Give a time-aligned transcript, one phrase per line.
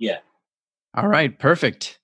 [0.00, 0.18] Yeah.
[0.96, 2.00] All right, perfect.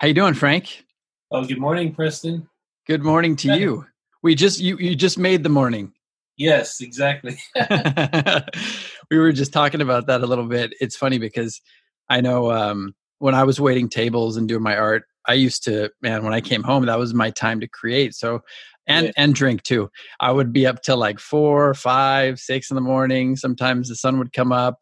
[0.00, 0.84] How you doing, Frank?
[1.30, 2.48] Oh, good morning, Preston.
[2.86, 3.84] Good morning to you.
[4.22, 5.92] We just you you just made the morning.
[6.38, 7.36] Yes, exactly.
[9.10, 10.72] we were just talking about that a little bit.
[10.80, 11.60] It's funny because
[12.08, 15.90] I know um, when I was waiting tables and doing my art, I used to
[16.00, 18.14] man when I came home that was my time to create.
[18.14, 18.40] So
[18.86, 19.12] and Yeah.
[19.18, 19.90] and drink too.
[20.18, 23.36] I would be up till like four, five, six in the morning.
[23.36, 24.78] Sometimes the sun would come up.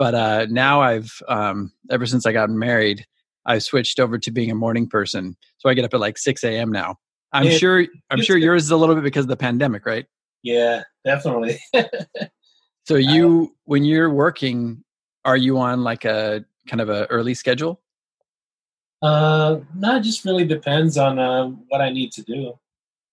[0.00, 3.04] But uh, now I've um, ever since I got married,
[3.44, 5.36] I've switched over to being a morning person.
[5.58, 6.72] So I get up at like six a.m.
[6.72, 6.96] now.
[7.34, 7.86] I'm Yeah, sure.
[8.10, 8.44] I'm sure good.
[8.46, 10.06] yours is a little bit because of the pandemic, right?
[10.42, 11.60] yeah, definitely.
[12.86, 14.82] So you, when you're working,
[15.24, 17.80] are you on like a kind of a early schedule?
[19.02, 22.58] uh, no, it just really depends on uh, what I need to do.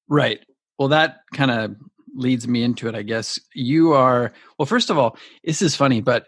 [0.08, 0.40] Right.
[0.80, 1.75] Well, that kind of
[2.16, 3.40] leads me into it, I guess.
[3.54, 6.25] You are, well, first of all, this is funny, but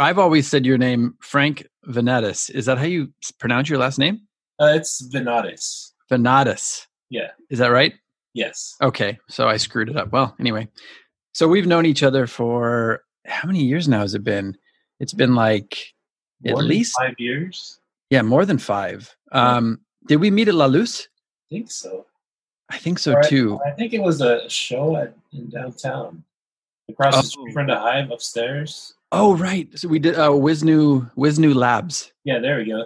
[0.00, 2.50] I've always said your name, Frank Venatus.
[2.50, 4.22] Is that how you pronounce your last name?
[4.58, 5.92] Uh, it's Venadas.
[6.10, 6.86] Venadas.
[7.10, 7.28] Yeah.
[7.50, 7.92] Is that right?
[8.32, 8.76] Yes.
[8.80, 9.18] Okay.
[9.28, 10.10] So I screwed it up.
[10.10, 10.68] Well, anyway.
[11.32, 14.56] So we've known each other for how many years now has it been?
[15.00, 15.78] It's been like
[16.46, 17.78] at More than least, five years.
[18.08, 19.14] yeah, more than five.
[19.32, 19.56] Yeah.
[19.56, 21.08] Um, did we meet at La Luz?
[21.50, 22.06] I think so.
[22.70, 23.58] I think so Or too.
[23.66, 26.22] I think it was a show at in downtown,
[26.88, 27.52] across the street Oh.
[27.52, 28.94] from the Hive upstairs.
[29.12, 29.68] Oh, right.
[29.78, 32.12] So we did uh, Wisnu Wisnu Labs.
[32.24, 32.84] Yeah, there we go.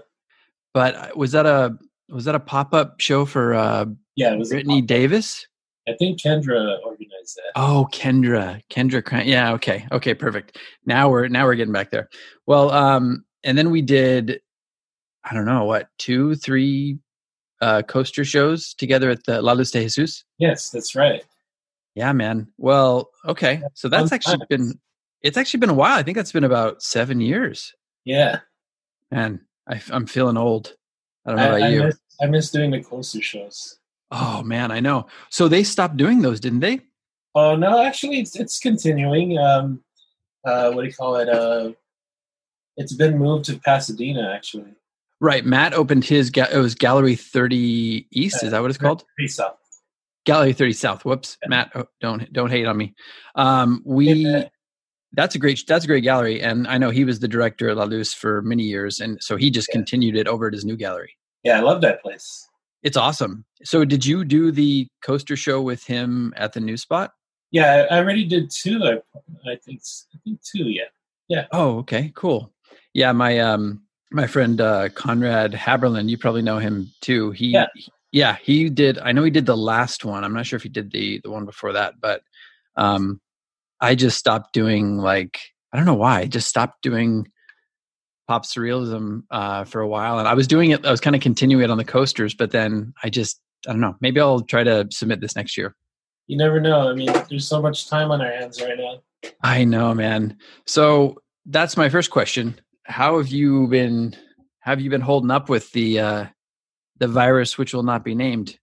[0.73, 1.77] But uh, was that a
[2.09, 3.87] was that a pop up show for uh,
[4.17, 4.51] Yeah, it was.
[4.51, 4.81] Brittany.
[4.83, 5.47] Davis?
[5.87, 7.53] I think Kendra organized that.
[7.57, 9.05] Oh, Kendra, Kendra.
[9.05, 9.53] Cran- Yeah.
[9.53, 9.87] Okay.
[9.93, 10.15] Okay.
[10.15, 10.59] Perfect.
[10.87, 12.09] Now we're now we're getting back there.
[12.47, 14.41] Well, um, and then we did,
[15.25, 16.99] I don't know what two, three,
[17.61, 20.25] uh, coaster shows together at the La Luz de Jesus.
[20.39, 21.23] Yes, that's right.
[21.95, 22.49] Yeah, man.
[22.57, 23.63] Well, okay.
[23.75, 24.81] So that's actually been
[25.25, 25.99] it's actually been a while.
[25.99, 27.75] I think that's been about seven years.
[28.05, 28.41] Yeah.
[29.11, 30.77] Man, I, am feeling old.
[31.27, 31.83] I don't know I, about I you.
[31.85, 33.79] miss, I miss doing the coaster shows.
[34.11, 35.07] Oh man, I know.
[35.31, 36.81] So they stopped doing those, didn't they?
[37.35, 39.39] Oh no, actually, it's it's continuing.
[39.39, 39.83] Um,
[40.45, 41.29] uh, what do you call it?
[41.29, 41.73] Uh,
[42.77, 44.31] it's been moved to Pasadena.
[44.35, 44.75] Actually,
[45.21, 45.45] Right.
[45.45, 46.29] Matt opened his.
[46.31, 48.43] Ga- it was Gallery Thirty East.
[48.45, 49.05] Is that what it's called?
[49.17, 49.57] Pretty south.
[50.27, 51.05] Gallery Thirty South.
[51.05, 51.49] Whoops, Yeah.
[51.49, 51.73] Matt.
[51.75, 52.95] Oh, don't don't hate on me.
[53.35, 54.13] Um, we.
[54.13, 54.49] Yeah.
[55.15, 55.63] That's a great.
[55.67, 58.43] That's a great gallery, and I know he was the director at La Luz for
[58.43, 59.75] many years, and so he just Yeah.
[59.77, 61.17] continued it over at his new gallery.
[61.45, 62.47] Yeah, I love that place.
[62.83, 63.45] It's awesome.
[63.65, 67.13] So, did you do the coaster show with him at the new spot?
[67.51, 68.81] Yeah, I, already did two.
[68.83, 68.95] I,
[69.51, 69.81] I think
[70.15, 70.65] i think two.
[70.69, 70.85] Yeah.
[71.29, 71.47] Yeah.
[71.53, 72.53] Oh, okay, cool.
[72.93, 77.31] Yeah, my um my friend uh Conrad Haberlin, you probably know him too.
[77.31, 77.67] He Yeah.
[78.13, 80.25] yeah, he did I know he did the last one.
[80.25, 82.23] I'm not sure if he did the the one before that, but
[82.77, 83.21] um
[83.81, 85.41] I just stopped doing like
[85.73, 86.21] I don't know why.
[86.21, 87.29] I just stopped doing
[88.27, 91.23] pop surrealism uh for a while and I was doing it I was kind of
[91.23, 93.97] continuing it on the coasters, but then I just I don't know.
[94.01, 95.75] Maybe I'll try to submit this next year.
[96.27, 96.89] You never know.
[96.89, 99.03] I mean, there's so much time on our hands right now.
[99.43, 100.39] I know, man.
[100.67, 102.61] So that's my first question.
[102.85, 104.17] How have you been?
[104.61, 106.27] Have you been holding up with the uh,
[106.99, 108.59] the virus, which will not be named?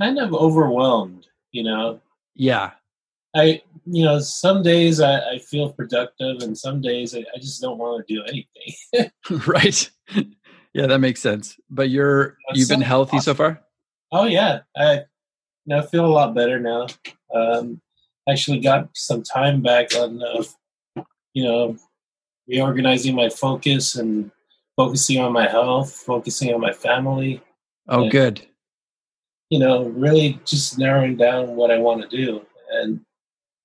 [0.00, 1.26] Kind of overwhelmed.
[1.52, 2.00] You know,
[2.34, 2.70] Yeah,
[3.34, 7.60] I you know, some days I, I feel productive, and some days I, I just
[7.60, 9.10] don't want to do anything.
[9.46, 9.90] right.
[10.72, 11.58] Yeah, that makes sense.
[11.68, 13.32] But you're you've been healthy awesome.
[13.32, 13.62] so far.
[14.12, 16.86] Oh yeah, I you know, feel a lot better now.
[17.34, 17.80] Um,
[18.28, 21.02] actually, got some time back on, uh,
[21.34, 21.76] you know,
[22.48, 24.30] reorganizing my focus and
[24.76, 27.42] focusing on my health, focusing on my family.
[27.88, 28.46] Oh, and, good.
[29.50, 32.42] You know, really just narrowing down what I want to do,
[32.72, 33.00] and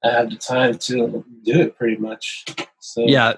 [0.06, 2.46] I have the time to do it pretty much.
[2.80, 3.34] So yeah,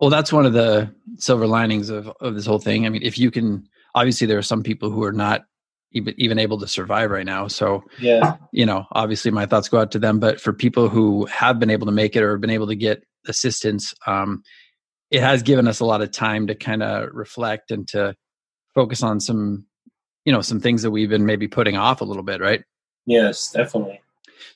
[0.00, 2.86] well, that's one of the silver linings of of this whole thing.
[2.86, 5.44] I mean, if you can, obviously, there are some people who are not
[5.92, 7.48] even even able to survive right now.
[7.48, 10.20] So yeah, you know, obviously, my thoughts go out to them.
[10.20, 13.02] But for people who have been able to make it or been able to get
[13.26, 14.42] assistance, um,
[15.10, 18.14] it has given us a lot of time to kind of reflect and to
[18.74, 19.66] focus on some,
[20.24, 22.62] you know, some things that we've been maybe putting off a little bit, right?
[23.06, 24.00] Yes, definitely.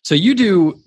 [0.03, 0.81] So you do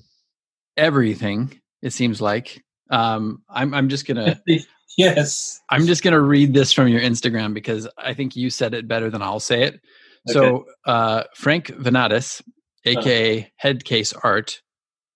[0.78, 1.60] everything.
[1.82, 2.64] It seems like.
[2.90, 4.42] Um, I'm I'm just gonna
[4.98, 5.62] yes.
[5.70, 9.10] I'm just gonna read this from your Instagram because I think you said it better
[9.10, 9.76] than I'll say it.
[10.30, 10.34] Okay.
[10.34, 12.42] So uh, Frank Venadas,
[12.86, 13.48] aka uh-huh.
[13.62, 14.62] Headcase Art,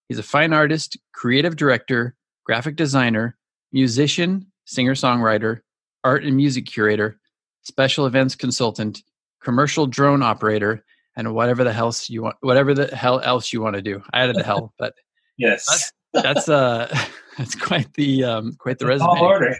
[0.10, 2.16] he's a fine artist, creative director,
[2.46, 3.38] graphic designer,
[3.72, 5.62] musician, singer songwriter,
[6.04, 7.20] art and music curator,
[7.64, 9.04] special events consultant,
[9.44, 10.84] commercial drone operator,
[11.16, 14.02] and whatever the hell you want, whatever the hell else you want to do.
[14.14, 14.94] I added the hell, but
[15.38, 16.96] yes, that's, that's uh,
[17.38, 19.20] that's quite the um, quite the resume.
[19.20, 19.58] order.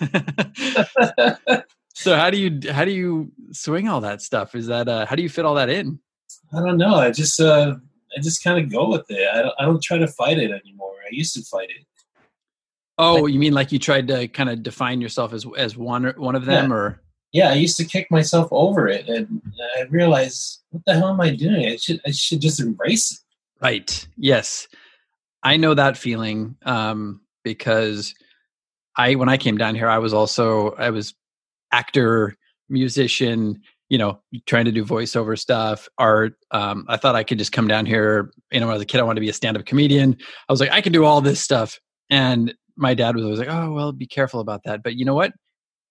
[1.94, 4.54] so how do you how do you swing all that stuff?
[4.54, 5.98] Is that uh, how do you fit all that in?
[6.52, 6.96] I don't know.
[6.96, 7.74] I just uh,
[8.16, 9.28] I just kind of go with it.
[9.32, 10.94] I don't, I don't try to fight it anymore.
[11.04, 11.86] I used to fight it.
[12.96, 16.12] Oh, like, you mean like you tried to kind of define yourself as as one
[16.16, 16.76] one of them, yeah.
[16.76, 17.00] or?
[17.32, 19.42] Yeah, I used to kick myself over it, and
[19.76, 21.66] I realized, what the hell am I doing?
[21.66, 23.18] I should I should just embrace it.
[23.60, 24.06] Right.
[24.16, 24.68] Yes,
[25.44, 28.14] I know that feeling um, because
[28.96, 31.14] I when I came down here, I was also I was
[31.70, 32.34] actor,
[32.68, 33.60] musician,
[33.90, 36.34] you know, trying to do voiceover stuff, art.
[36.50, 38.32] Um, I thought I could just come down here.
[38.50, 40.16] You know, when I was a kid, I wanted to be a stand-up comedian.
[40.48, 41.78] I was like, I can do all this stuff,
[42.10, 45.14] and my dad was always like, "Oh, well, be careful about that." But you know
[45.14, 45.32] what?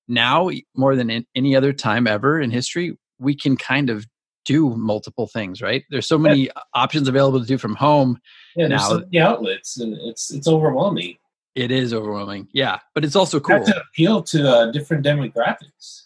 [0.08, 4.06] Now, more than any other time ever in history, we can kind of
[4.46, 5.62] do multiple things.
[5.62, 5.84] Right?
[5.90, 6.52] There's so many yeah.
[6.74, 8.20] options available to do from home.
[8.56, 8.78] Yeah, now.
[8.78, 11.18] so many outlets, and it's it's overwhelming.
[11.56, 12.48] It is overwhelming.
[12.52, 13.64] Yeah, but it's also cool.
[13.64, 16.06] to appeal to uh, different demographics.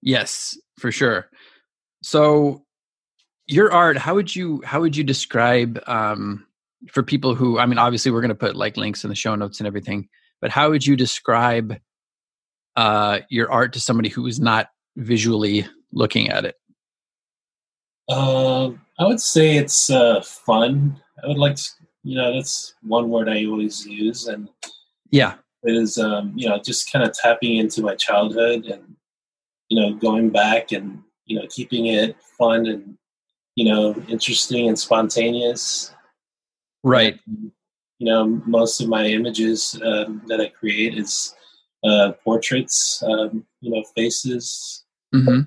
[0.00, 1.28] Yes, for sure.
[2.02, 2.64] So,
[3.46, 6.46] your art, how would you how would you describe um,
[6.90, 9.34] for people who i mean obviously we're going to put like links in the show
[9.34, 10.08] notes and everything
[10.40, 11.76] but how would you describe
[12.74, 16.56] uh, your art to somebody who is not visually looking at it
[18.08, 21.68] uh, i would say it's uh, fun i would like to
[22.02, 24.48] you know that's one word i always use and
[25.10, 25.34] yeah
[25.64, 28.96] it is um, you know just kind of tapping into my childhood and
[29.68, 32.96] you know going back and you know keeping it fun and
[33.54, 35.94] you know interesting and spontaneous
[36.82, 37.18] Right.
[37.26, 41.34] you know, most of my images um, that I create is
[41.84, 44.84] uh, portraits, um, you know, faces,
[45.14, 45.42] mm-hmm.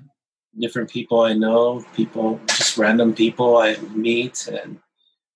[0.58, 4.78] Different people I know, people, just random people I meet, and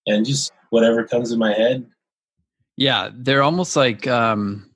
[0.06, 1.86] and just whatever comes in my head.
[2.76, 4.70] Yeah, they're almost like um,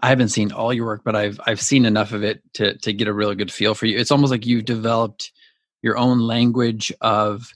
[0.00, 2.92] I haven't seen all your work, but I've I've seen enough of it to to
[2.92, 3.98] get a really good feel for you.
[3.98, 5.32] It's almost like you've developed
[5.82, 7.52] your own language of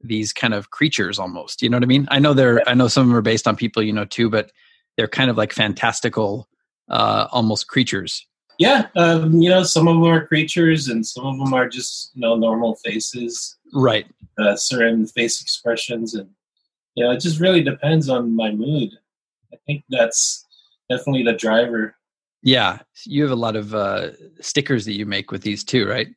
[0.00, 2.88] these kind of creatures almost you know what i mean i know they're i know
[2.88, 4.52] some of them are based on people you know too but
[4.96, 6.48] they're kind of like fantastical
[6.88, 8.26] uh almost creatures
[8.58, 12.10] yeah um, you know some of them are creatures and some of them are just
[12.14, 14.06] you know normal faces right
[14.38, 16.28] uh, certain face expressions and
[16.94, 18.90] you know it just really depends on my mood
[19.52, 20.44] i think that's
[20.90, 21.94] definitely the driver
[22.42, 24.10] yeah you have a lot of uh
[24.40, 26.08] stickers that you make with these too right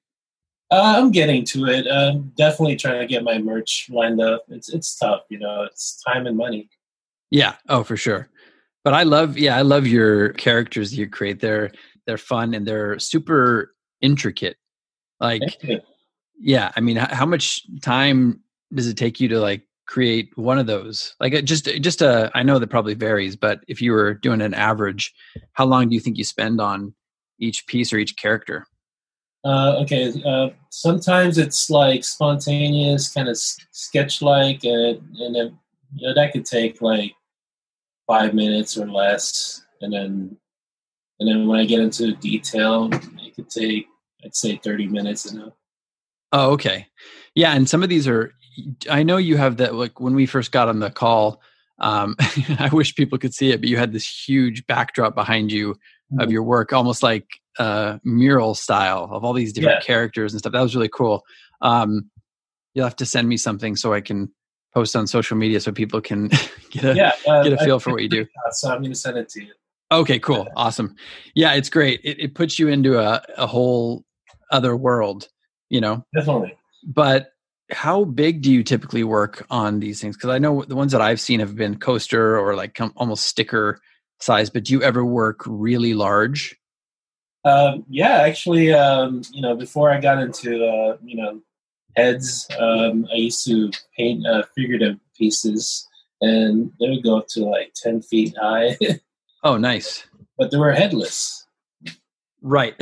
[0.72, 1.86] uh, I'm getting to it.
[1.86, 4.46] I'm definitely trying to get my merch lined up.
[4.48, 5.64] It's it's tough, you know.
[5.64, 6.70] It's time and money.
[7.30, 7.56] Yeah.
[7.68, 8.30] Oh, for sure.
[8.84, 11.40] But I love, yeah, I love your characters you create.
[11.40, 11.72] They're
[12.12, 14.58] they're fun and they're super intricate.
[15.22, 15.62] Like,
[16.38, 16.74] yeah.
[16.76, 18.42] I mean, how much time
[18.74, 21.16] does it take you to like create one of those?
[21.22, 22.30] Like, uh, just just a.
[22.36, 25.14] I know that probably varies, but if you were doing an average,
[25.54, 26.94] how long do you think you spend on
[27.40, 28.68] each piece or each character?
[29.46, 35.58] Uh, okay, uh, sometimes it's like spontaneous, kind of sketch like, and and then
[35.96, 37.14] you know, that could take like
[38.06, 40.38] five minutes or less, and then
[41.22, 43.86] and then when I get into detail, it could take
[44.26, 45.54] I'd say thirty minutes enough.
[46.32, 46.88] Oh, okay,
[47.36, 48.34] yeah, and some of these are.
[48.90, 49.76] I know you have that.
[49.76, 51.42] Like when we first got on the call,
[51.80, 52.16] Um,
[52.60, 55.72] I wish people could see it, but you had this huge backdrop behind you
[56.20, 56.32] of Mhm.
[56.32, 57.26] your work, almost like
[57.60, 59.86] uh, mural style of all these different Yeah.
[59.86, 60.54] characters and stuff.
[60.54, 61.24] That was really cool.
[61.62, 62.10] Um,
[62.74, 64.30] you'll have to send me something so I can
[64.74, 66.28] post on social media so people can
[66.72, 68.26] get a yeah, uh, get a I- feel for what you do.
[68.52, 69.54] So I'm going to send it to you.
[69.92, 70.96] Okay, cool, awesome.
[71.36, 72.00] Yeah, it's great.
[72.04, 74.06] It, it puts you into a, a whole
[74.52, 75.28] other world,
[75.70, 76.06] you know.
[76.16, 76.58] Definitely.
[76.84, 77.34] But
[77.72, 80.16] how big do you typically work on these things?
[80.16, 83.26] Because I know the ones that I've seen have been coaster or like com- almost
[83.26, 83.82] sticker
[84.20, 84.50] size.
[84.50, 86.58] But do you ever work really large?
[87.44, 91.42] Um, yeah, actually, um, you know, before I got into uh, you know
[91.96, 95.88] heads, um, I used to paint uh, figurative pieces,
[96.22, 98.78] and they would go up to like ten feet high,
[99.44, 100.06] Oh, nice.
[100.38, 101.46] but they were headless.
[102.42, 102.76] Right.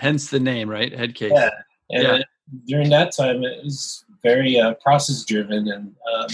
[0.00, 0.92] Hence the name, right?
[0.96, 1.32] Head case.
[1.34, 1.50] Yeah,
[1.90, 2.12] and Yeah.
[2.12, 2.22] uh,
[2.66, 6.26] during that time, it was very uh, process driven, and um,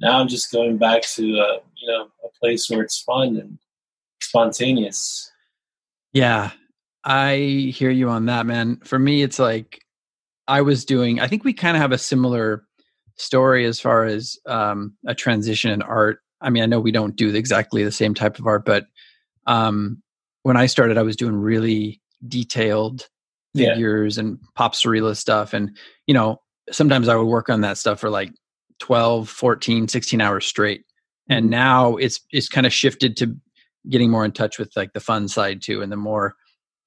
[0.00, 3.58] now I'm just going back to uh, you know a place where it's fun and
[4.22, 5.30] spontaneous.
[6.12, 6.50] Yeah,
[7.04, 8.76] I hear you on that, man.
[8.84, 9.80] For me, it's like
[10.48, 12.64] I was doing, I think we kind of have a similar
[13.16, 16.20] story as far as um, a transition in art.
[16.40, 18.86] I mean, I know we don't do exactly the same type of art, but
[19.46, 20.02] um,
[20.42, 23.08] when I started, I was doing really detailed
[23.54, 23.74] Yeah.
[23.74, 25.52] figures and pop surrealist stuff.
[25.52, 28.32] And, you know, sometimes I would work on that stuff for like
[28.78, 30.84] 12, 14, 16 hours straight.
[31.28, 31.50] And Mhm.
[31.50, 33.36] now it's it's kind of shifted to
[33.88, 36.34] getting more in touch with like the fun side too and the more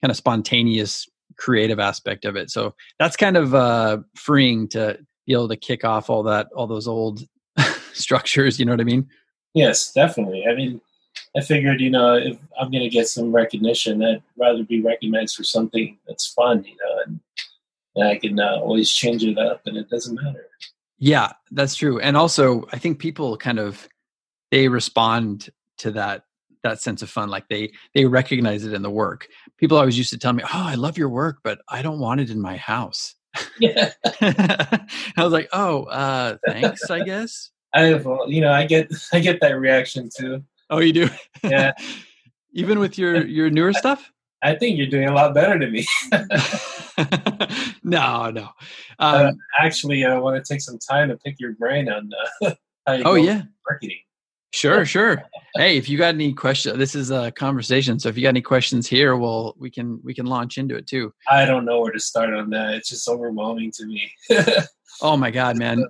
[0.02, 1.08] kind of spontaneous
[1.38, 2.50] creative aspect of it.
[2.52, 6.68] So that's kind of uh freeing to be able to kick off all that all
[6.68, 7.22] those old
[7.94, 9.08] structures, you know what I mean?
[9.54, 10.46] Yes, definitely.
[10.48, 10.82] I mean,
[11.38, 15.36] I figured, you know, if I'm going to get some recognition, I'd rather be recognized
[15.36, 17.20] for something that's fun, you know, and,
[17.96, 20.48] and I can uh, always change it up and it doesn't matter.
[21.00, 22.00] Yeah, that's true.
[22.00, 23.88] And also, I think people kind of
[24.52, 26.24] they respond to that
[26.64, 29.28] that sense of fun like they they recognize it in the work.
[29.58, 32.22] People always used to tell me, "Oh, I love your work, but I don't want
[32.22, 33.16] it in my house."
[33.60, 33.92] Yeah.
[34.22, 34.86] I
[35.18, 39.20] was like, "Oh, uh thanks, I guess." I have, uh, you know, I get, I
[39.20, 40.44] get that reaction too.
[40.70, 41.10] Oh, you do?
[41.44, 41.72] Yeah.
[42.56, 44.12] Even with your your newer stuff?
[44.44, 45.88] I think you're doing a lot better than me.
[47.84, 48.50] no, no.
[49.00, 52.12] Uh, Um, Actually, I want to take some time to pick your brain on
[52.44, 52.52] uh,
[52.86, 53.44] how you oh yeah.
[53.68, 53.98] marketing.
[54.52, 55.24] Sure, sure.
[55.56, 57.98] Hey, if you got any questions, this is a conversation.
[58.00, 60.86] So if you got any questions here, well, we can we can launch into it
[60.86, 61.12] too.
[61.28, 62.76] I don't know where to start on that.
[62.76, 64.12] It's just overwhelming to me.
[65.02, 65.84] Oh my god, man,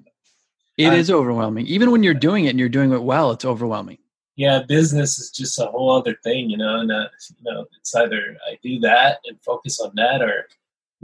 [0.78, 1.68] it is I- overwhelming.
[1.68, 3.98] Even when you're doing it and you're doing it well, it's overwhelming.
[4.36, 6.80] yeah, business is just a whole other thing, you know.
[6.80, 10.48] And uh, you know, it's either I do that and focus on that, or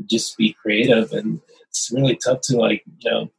[0.05, 1.11] just be creative.
[1.13, 3.31] And it's really tough to like, you know,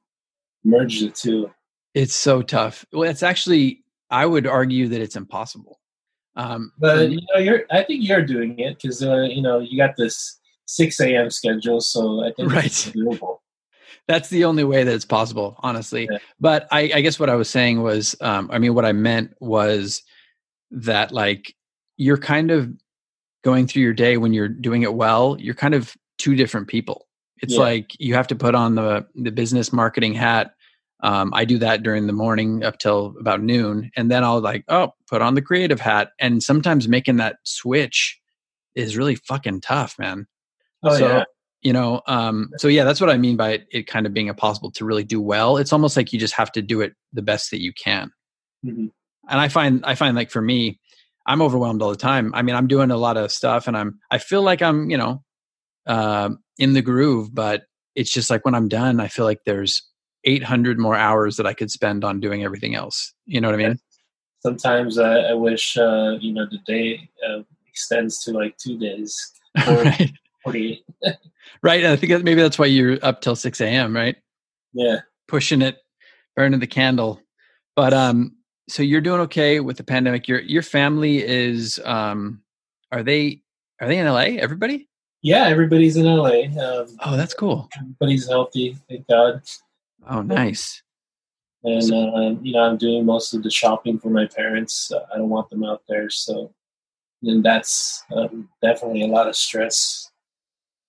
[0.64, 1.50] merge the two.
[1.94, 2.84] It's so tough.
[2.92, 5.80] Well, it's actually I would argue that it's impossible.
[6.36, 9.76] Um, But you know, you're I think you're doing it because uh, you know you
[9.76, 11.30] got this six a.m.
[11.30, 12.94] schedule, so I think it's Right.
[12.94, 13.38] doable.
[14.10, 16.18] That's the only way that it's possible honestly Yeah.
[16.40, 19.34] but I, I guess what i was saying was um, i mean what i meant
[19.40, 20.02] was
[20.70, 21.54] that like
[21.96, 22.70] you're kind of
[23.44, 27.06] going through your day when you're doing it well you're kind of two different people
[27.42, 27.60] it's Yeah.
[27.60, 30.52] like you have to put on the the business marketing hat
[31.02, 34.64] um, i do that during the morning up till about noon and then i'll like
[34.68, 38.18] oh put on the creative hat and sometimes making that switch
[38.74, 40.26] is really fucking tough man
[40.82, 41.24] Oh so yeah,
[41.62, 44.28] you know um so yeah that's what i mean by it, it kind of being
[44.28, 45.56] impossible to really do well.
[45.56, 48.10] It's almost like you just have to do it the best that you can.
[48.64, 48.90] Mhm.
[49.28, 50.78] and i find i find like for me
[51.26, 52.34] i'm overwhelmed all the time.
[52.34, 54.96] I mean i'm doing a lot of stuff and i'm i feel like i'm you
[54.96, 55.22] know
[55.86, 57.62] um in the groove but
[57.94, 59.82] it's just like when i'm done i feel like there's
[60.24, 63.14] 800 more hours that i could spend on doing everything else.
[63.26, 63.78] You know what i mean?
[64.40, 69.14] Sometimes I, I wish uh, you know the day uh, extends to like two days,
[69.68, 70.10] or right
[71.62, 74.16] right and i think that maybe that's why you're up till 6 a.m right
[74.72, 75.78] Yeah, pushing it,
[76.36, 77.20] burning the candle.
[77.76, 78.36] But um,
[78.68, 80.28] so you're doing okay with the pandemic.
[80.28, 82.42] Your your family is um,
[82.92, 83.42] are they
[83.80, 84.38] are they in LA?
[84.40, 84.88] Everybody?
[85.22, 85.46] yeah.
[85.48, 86.44] Everybody's in LA.
[86.60, 87.68] Um, Oh, that's cool.
[87.76, 89.42] everybody's healthy, thank God.
[90.08, 90.82] Oh, nice.
[91.64, 94.90] And uh, you know, I'm doing most of the shopping for my parents.
[94.92, 96.52] Uh, I don't want them out there, so
[97.22, 100.09] and that's um, definitely a lot of stress.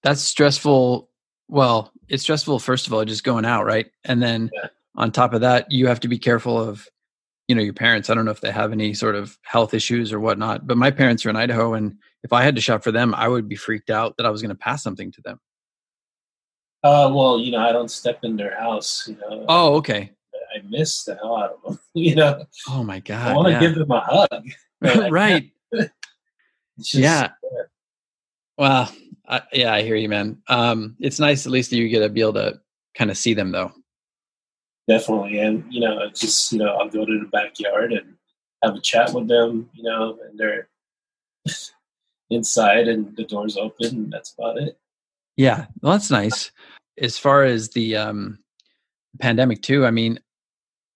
[0.03, 1.10] That's stressful.
[1.48, 3.88] Well, it's stressful first of all, just going out, right?
[4.03, 4.67] And then Yeah.
[4.96, 6.88] on top of that, you have to be careful of,
[7.48, 8.10] you know, your parents.
[8.10, 10.91] I don't know if they have any sort of health issues or whatnot, but my
[10.91, 13.55] parents are in Idaho, and if I had to shop for them, I would be
[13.55, 15.39] freaked out that I was going to pass something to them.
[16.84, 19.08] Uh, well, you know, I don't step in their house.
[19.08, 20.12] You know, Oh, okay.
[20.55, 21.79] I miss the hell out of them.
[21.93, 23.31] you know, Oh my god!
[23.31, 23.60] I want to yeah.
[23.60, 24.50] give them a hug.
[25.12, 25.51] right.
[26.79, 27.29] just- Yeah.
[28.58, 28.91] Well,
[29.31, 30.41] I, yeah, I hear you, man.
[30.50, 32.59] Um, it's nice at least that you get to be able to
[32.95, 33.71] kind of see them, though.
[34.88, 35.39] definitely.
[35.39, 38.15] And you know, just you know, I'll go to the backyard and
[38.63, 39.69] have a chat with them.
[39.73, 40.67] You know, and they're
[42.29, 43.88] inside and the door's open.
[43.88, 44.77] And that's about it.
[45.38, 46.51] Yeah, well, that's nice.
[47.00, 48.39] As far as the um,
[49.19, 50.19] pandemic, too, I mean,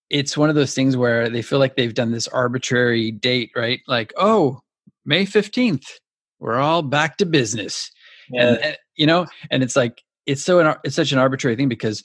[0.09, 3.79] it's one of those things where they feel like they've done this arbitrary date, right?
[3.87, 4.61] Like, oh,
[5.05, 5.99] May fifteenth,
[6.39, 7.91] we're all back to business.
[8.31, 11.55] Yeah, and, and, you know and it's like it's so an, it's such an arbitrary
[11.55, 12.03] thing because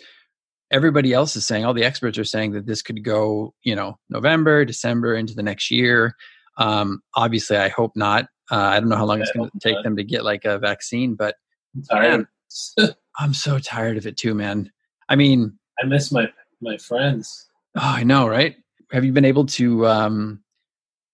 [0.71, 3.99] everybody else is saying all the experts are saying that this could go you know
[4.09, 6.15] november december into the next year.
[6.59, 8.27] Um obviously i hope not.
[8.51, 9.85] Uh, i don't know how long Yeah, it's going to take not.
[9.85, 11.37] them to get like a vaccine but
[11.91, 12.27] I'm
[13.19, 14.71] i'm so tired of it too man.
[15.09, 16.29] I mean I miss my
[16.61, 17.49] my friends.
[17.77, 18.57] oh, i know right?
[18.93, 20.41] Have you been able to um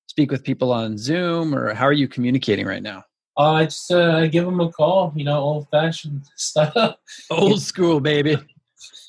[0.08, 3.04] speak with people on zoom or how are you communicating right now
[3.38, 5.12] Uh, I just uh, I give them a call.
[5.14, 6.96] You know, old fashioned stuff.
[7.30, 8.36] old school baby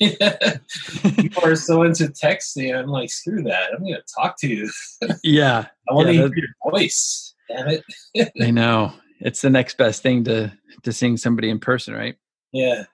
[0.00, 2.76] People are so into texting.
[2.78, 3.72] I'm like, screw that.
[3.74, 4.70] I'm gonna talk to you.
[5.24, 7.34] yeah I want to Yeah, hear your voice.
[7.48, 7.68] Damn
[8.14, 8.32] it.
[8.40, 8.92] I know.
[9.20, 10.52] It's the next best thing to
[10.84, 12.16] to seeing somebody in person, right?
[12.52, 12.84] Yeah.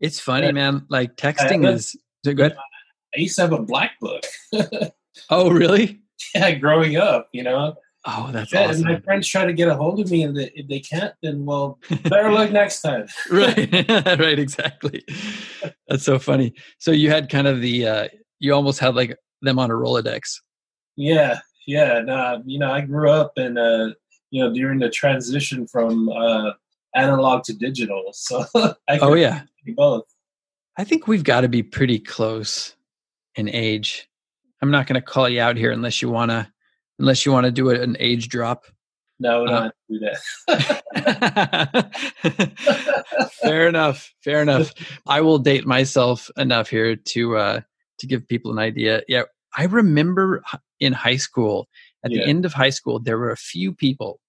[0.00, 0.52] It's funny, Yeah.
[0.52, 0.86] man.
[0.88, 2.52] Like texting is, is good?
[3.16, 4.24] I used to have a black book.
[5.30, 6.00] Oh, really?
[6.34, 7.74] yeah, growing up, you know.
[8.10, 10.66] Oh, that's Yeah, And my friends try to get a hold of me, and if
[10.66, 13.06] they can't, then well, better luck next time.
[13.30, 13.70] right,
[14.18, 15.04] right, exactly.
[15.88, 16.54] That's so funny.
[16.78, 20.40] So you had kind of the, uh you almost had like them on a Rolodex.
[20.96, 22.00] Yeah, yeah.
[22.00, 23.90] Nah, you know, I grew up in uh,
[24.30, 26.52] you know, during the transition from uh
[26.94, 28.04] analog to digital.
[28.14, 29.42] So I Oh yeah,
[29.76, 30.04] both.
[30.78, 32.74] I think we've got to be pretty close
[33.34, 34.08] in age.
[34.62, 36.50] I'm not going to call you out here unless you want to,
[36.98, 38.64] unless you want to do an age drop.
[39.20, 40.18] No, we don't Uh, do that.
[43.42, 44.72] fair enough fair enough
[45.06, 47.60] i will date myself enough here to uh
[47.98, 49.22] to give people an idea yeah
[49.56, 50.42] i remember
[50.80, 51.68] in high school
[52.04, 52.22] at Yeah.
[52.24, 54.20] the end of high school there were a few people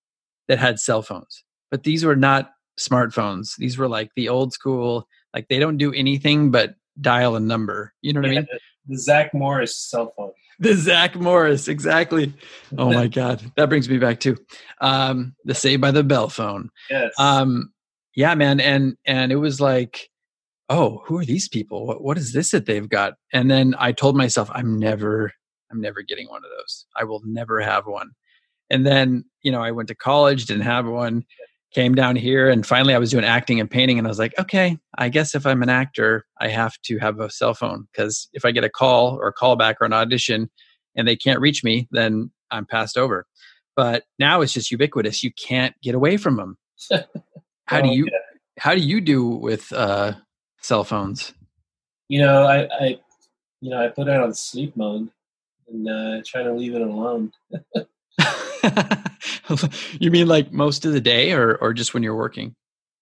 [0.47, 5.07] that had cell phones but these were not smartphones these were like the old school
[5.33, 8.47] like they don't do anything but dial a number you know what i mean
[8.87, 10.31] the Zach Morris cell phone.
[10.61, 12.33] the Zach Morris, exactly.
[12.77, 14.35] Oh my God, that brings me back to
[14.81, 16.69] um, the Saved by the Bell phone.
[16.89, 17.13] Yes.
[17.17, 17.71] Um,
[18.15, 20.09] yeah, man, and and it was like,
[20.67, 21.87] oh, who are these people?
[21.87, 23.13] What what is this that they've got?
[23.31, 25.31] And then I told myself, I'm never,
[25.71, 26.85] I'm never getting one of those.
[26.95, 28.11] I will never have one.
[28.69, 31.23] And then you know, I went to college, didn't have one.
[31.71, 34.33] Came down here, and finally, I was doing acting and painting, and I was like,
[34.39, 38.27] okay, I guess if I'm an actor, I have to have a cell phone because
[38.33, 40.49] if I get a call or a callback or an audition,
[40.95, 43.27] and they can't reach me, then I'm passed over.
[43.75, 45.23] But now it's just ubiquitous.
[45.23, 46.57] You can't get away from them.
[47.65, 48.17] How do you yeah.
[48.57, 50.13] how do you do with uh
[50.59, 51.35] cell phones?
[52.07, 52.99] You know, I, I,
[53.61, 55.09] you know, I put it on sleep mode
[55.67, 57.31] and uh, try to leave it alone.
[59.99, 62.55] you mean like most of the day or or just when you're working?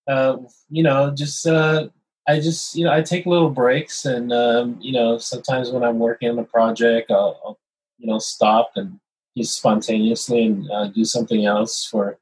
[0.07, 0.37] uh,
[0.69, 1.87] you know, just uh,
[2.27, 5.99] I just you know I take little breaks, and um, you know sometimes when I'm
[5.99, 7.59] working on a project, I'll, I'll
[7.97, 8.99] you know stop and
[9.37, 12.17] just spontaneously and uh, do something else for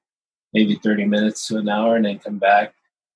[0.53, 2.73] maybe thirty minutes to an hour, and then come back.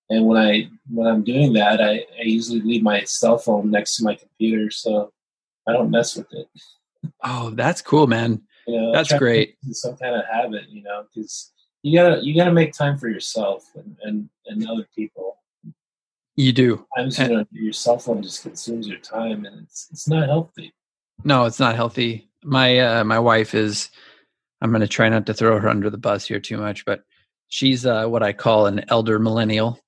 [0.09, 3.97] And when I when I'm doing that, I, I usually leave my cell phone next
[3.97, 5.11] to my computer, so
[5.67, 6.47] I don't mess with it.
[7.23, 8.41] Oh, that's cool, man.
[8.69, 9.39] You know, That's great.
[9.39, 11.51] make it into Some kind of habit, you know, because
[11.81, 15.37] you gotta you gotta make time for yourself and and, and other people.
[16.35, 16.85] You do.
[16.95, 20.27] Sometimes And- you know your cell phone just consumes your time, and it's it's not
[20.27, 20.73] healthy.
[21.23, 22.29] No, it's not healthy.
[22.43, 23.89] My uh my wife is
[24.61, 27.03] I'm going to try not to throw her under the bus here too much, but
[27.47, 29.79] she's uh what I call an elder millennial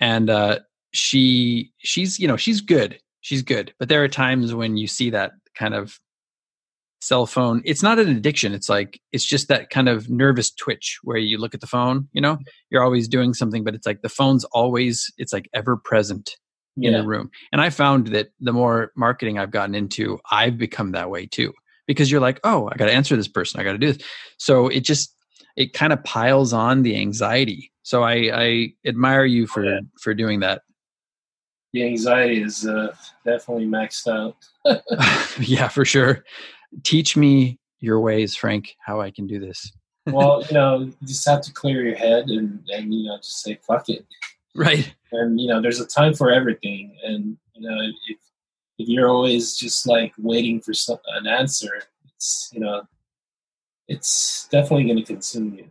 [0.00, 0.60] and uh
[0.92, 2.98] she she's you know, she's good.
[3.20, 3.74] She's good.
[3.78, 5.98] But there are times when you see that kind of
[7.00, 7.62] cell phone.
[7.64, 8.52] It's not an addiction.
[8.54, 12.08] It's like it's just that kind of nervous twitch where you look at the phone,
[12.12, 12.38] you know,
[12.70, 16.36] you're always doing something but it's like the phone's always it's like ever present
[16.80, 17.28] in the room.
[17.50, 21.52] And I found that the more marketing I've gotten into, I've become that way too.
[21.88, 23.58] Because you're like, oh, I got to answer this person.
[23.60, 24.06] I got to do this.
[24.38, 25.12] So it just
[25.56, 27.72] it kind of piles on the anxiety.
[27.82, 29.80] So I, I admire you for Yeah.
[30.00, 30.62] for doing that.
[31.72, 34.36] the anxiety is uh, definitely maxed out.
[35.40, 36.24] yeah, for sure.
[36.82, 39.72] Teach me your ways, Frank, how I can do this.
[40.06, 43.42] well, you know, you just have to clear your head and and you know just
[43.42, 44.06] say fuck it.
[44.54, 44.92] Right.
[45.12, 46.96] And you know, there's a time for everything.
[47.04, 47.78] And you know,
[48.08, 48.18] if
[48.78, 51.82] if you're always just like waiting for some, an answer,
[52.14, 52.82] it's you know,
[53.86, 55.68] it's definitely going to consume you.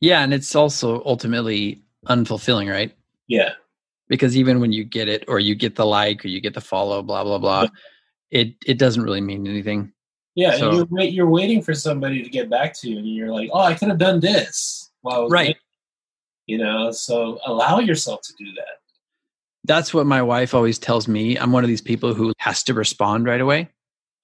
[0.00, 2.94] Yeah, and it's also ultimately unfulfilling, right?
[3.26, 3.52] Yeah,
[4.08, 6.60] because even when you get it or you get the like or you get the
[6.60, 7.68] follow, blah blah blah,
[8.30, 9.92] it it doesn't really mean anything.
[10.34, 13.32] Yeah, so, you're wait, you're waiting for somebody to get back to you, and you're
[13.32, 14.90] like, oh, I could have done this.
[15.02, 15.48] Well, right.
[15.48, 15.60] Waiting.
[16.46, 18.80] You know, so allow yourself to do that.
[19.64, 21.38] That's what my wife always tells me.
[21.38, 23.70] I'm one of these people who has to respond right away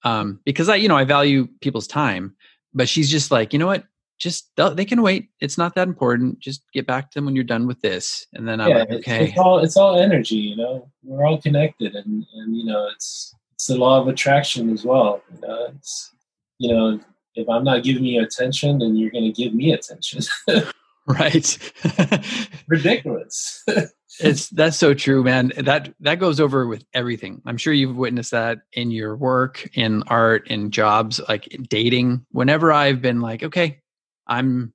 [0.03, 2.35] um, because I, you know, I value people's time.
[2.73, 3.83] But she's just like, you know what?
[4.17, 5.29] Just they can wait.
[5.39, 6.39] It's not that important.
[6.39, 8.91] Just get back to them when you're done with this, and then I'm yeah, like,
[8.91, 9.29] okay.
[9.29, 10.35] It's all it's all energy.
[10.35, 14.71] You know, we're all connected, and and you know, it's it's the law of attraction
[14.71, 15.21] as well.
[15.31, 16.11] You know, it's
[16.57, 16.99] you know,
[17.35, 20.21] if I'm not giving you attention, then you're going to give me attention.
[21.07, 21.71] right.
[22.67, 23.63] Ridiculous.
[24.19, 25.51] it's that's so true, man.
[25.59, 27.43] That that goes over with everything.
[27.45, 32.25] I'm sure you've witnessed that in your work, in art, in jobs, like dating.
[32.31, 33.79] Whenever I've been like, okay,
[34.25, 34.73] I'm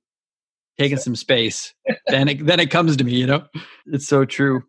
[0.79, 1.73] taking some space,
[2.07, 3.15] then it then it comes to me.
[3.15, 3.45] You know,
[3.87, 4.63] it's so true.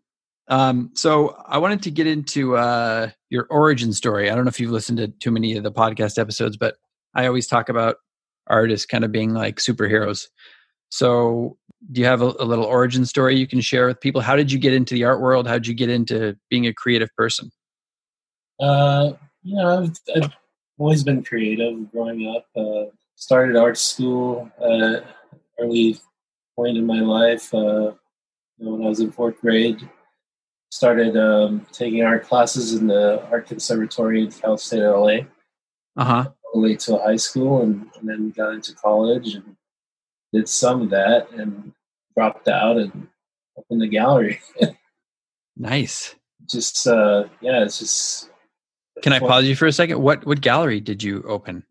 [0.49, 4.29] Um, so I wanted to get into uh, your origin story.
[4.29, 6.75] I don't know if you've listened to too many of the podcast episodes, but
[7.13, 7.97] I always talk about
[8.47, 10.27] artists kind of being like superheroes.
[10.89, 11.57] So,
[11.91, 14.21] do you have a, a, little origin story you can share with people?
[14.21, 15.47] How did you get into the art world?
[15.47, 17.51] How did you get into being a creative person?
[18.59, 20.31] Uh, you know, I've, I've
[20.77, 22.47] always been creative growing up.
[22.55, 25.01] Uh, started art school uh,
[25.59, 25.97] early
[26.55, 27.53] point in my life.
[27.53, 27.91] Uh,
[28.57, 29.87] when I was in fourth grade,
[30.69, 35.25] started um, taking art classes in the art conservatory at Cal State LA.
[35.97, 36.29] Uh huh.
[36.53, 39.55] Way to high school, and, and then got into college and
[40.33, 41.73] did some of that and
[42.15, 43.07] dropped out and
[43.57, 44.39] opened the gallery.
[45.57, 46.15] nice.
[46.49, 48.29] Just uh yeah, it's just
[49.03, 50.01] Can I pause you for a second?
[50.01, 51.63] What what gallery did you open?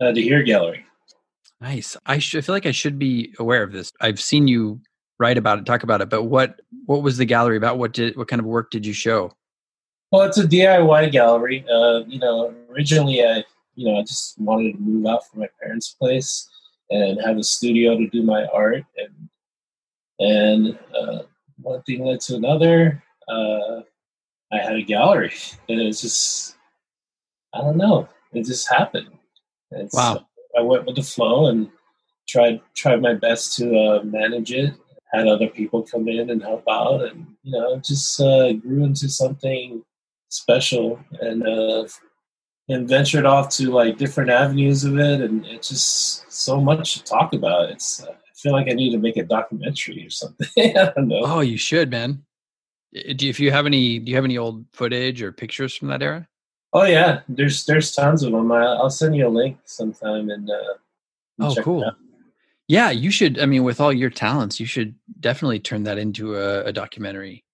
[0.00, 0.84] Uh, the Here Gallery.
[1.60, 1.96] Nice.
[2.04, 3.92] I, sh- I feel like I should be aware of this.
[4.00, 4.80] I've seen you
[5.18, 7.78] write about it, talk about it, but what what was the gallery about?
[7.78, 9.32] What did what kind of work did you show?
[10.12, 11.64] Well, it's a DIY gallery.
[11.68, 15.48] Uh, you know, originally I you know I just wanted to move out from my
[15.60, 16.48] parents' place
[16.90, 19.28] and have a studio to do my art and
[20.20, 21.22] and uh,
[21.60, 23.80] one thing led to another uh,
[24.52, 25.32] i had a gallery
[25.68, 26.56] and it was just
[27.54, 29.08] i don't know it just happened
[29.70, 30.24] it's, wow
[30.58, 31.70] i went with the flow and
[32.28, 34.74] tried tried my best to uh, manage it
[35.14, 39.08] had other people come in and help out and you know just uh, grew into
[39.08, 39.82] something
[40.28, 41.86] special and uh,
[42.68, 47.04] and ventured off to like different avenues of it, and it's just so much to
[47.04, 47.70] talk about.
[47.70, 50.48] It's uh, I feel like I need to make a documentary or something.
[50.76, 51.22] I don't know.
[51.24, 52.24] Oh, you should, man.
[52.92, 55.88] Do you, if you have any, do you have any old footage or pictures from
[55.88, 56.28] that era?
[56.72, 58.50] Oh yeah, there's there's tons of them.
[58.50, 60.50] I, will send you a link sometime and.
[60.50, 60.74] Uh,
[61.40, 61.92] oh, cool.
[62.68, 63.38] Yeah, you should.
[63.38, 67.44] I mean, with all your talents, you should definitely turn that into a, a documentary.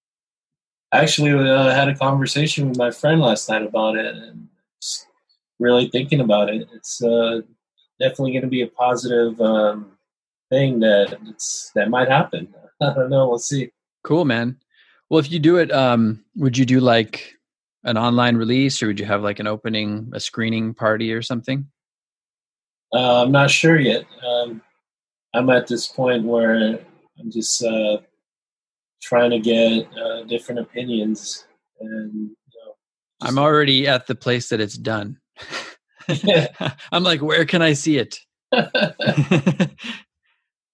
[0.92, 4.48] I actually uh, had a conversation with my friend last night about it, and
[5.58, 6.68] really thinking about it.
[6.72, 7.40] It's uh,
[8.00, 9.92] definitely going to be a positive um,
[10.48, 12.52] thing that it's that might happen.
[12.80, 13.28] I don't know.
[13.28, 13.70] We'll see.
[14.04, 14.58] Cool, man.
[15.08, 17.34] Well, if you do it, um, would you do like
[17.82, 21.66] an online release, or would you have like an opening, a screening party, or something?
[22.92, 24.04] Uh, I'm not sure yet.
[24.24, 24.62] Um,
[25.34, 26.80] I'm at this point where
[27.18, 27.98] I'm just uh,
[29.02, 31.46] trying to get uh, different opinions,
[31.80, 32.74] and you know,
[33.22, 35.18] I'm already at the place that it's done.
[36.92, 38.18] I'm like, where can I see it?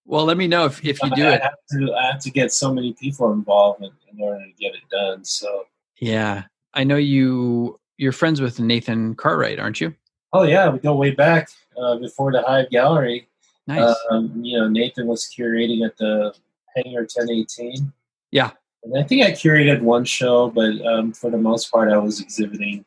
[0.07, 1.43] well, let me know if, if you do I it.
[1.43, 4.75] Have to, I have to get so many people involved in, in order to get
[4.75, 5.25] it done.
[5.25, 5.65] So
[6.01, 7.79] yeah, I know you.
[7.99, 9.95] You're friends with Nathan Cartwright, aren't you?
[10.33, 13.27] Oh yeah, we go way back uh, before the Hive Gallery.
[13.67, 13.97] Nice.
[14.11, 16.35] Um, you know, Nathan was curating at the
[16.77, 17.93] Hangar 1018.
[18.31, 18.51] Yeah.
[18.85, 22.21] And I think I curated one show, but um, for the most part, I was
[22.21, 22.85] exhibiting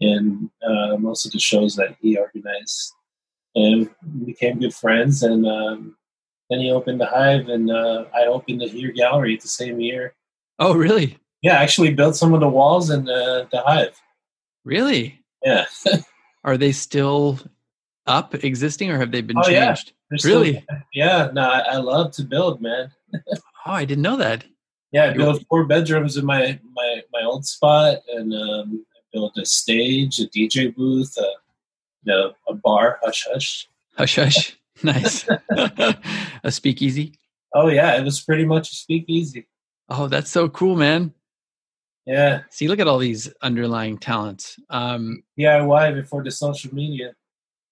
[0.00, 2.92] in uh, most of the shows that he organized.
[3.54, 5.22] And we became good friends.
[5.22, 5.96] And um,
[6.50, 10.14] then he opened the Hive, and uh, I opened the Here Gallery the same year.
[10.58, 11.18] Oh, really?
[11.42, 14.00] Yeah, I actually built some of the walls in the, the Hive.
[14.64, 15.20] Really?
[15.44, 15.66] Yeah.
[16.44, 17.38] Are they still
[18.06, 19.88] up, existing, or have they been oh, changed?
[19.88, 19.95] Yeah.
[20.10, 20.62] Really?
[20.62, 21.30] Still, yeah.
[21.32, 22.90] No, I, I, love to build, man.
[23.14, 24.44] oh, I didn't know that.
[24.92, 29.36] Yeah, I built four bedrooms in my my my old spot, and um, I built
[29.36, 31.32] a stage, a DJ booth, a,
[32.04, 33.68] you know, a bar, hush hush.
[33.96, 34.56] Hush hush.
[34.82, 35.26] Nice.
[36.44, 37.18] a speakeasy.
[37.54, 39.46] Oh yeah, it was pretty much a speakeasy.
[39.88, 41.14] Oh, that's so cool, man.
[42.04, 44.60] Yeah, See, look at all these underlying talents.
[44.68, 47.14] Um, DIY before the social media.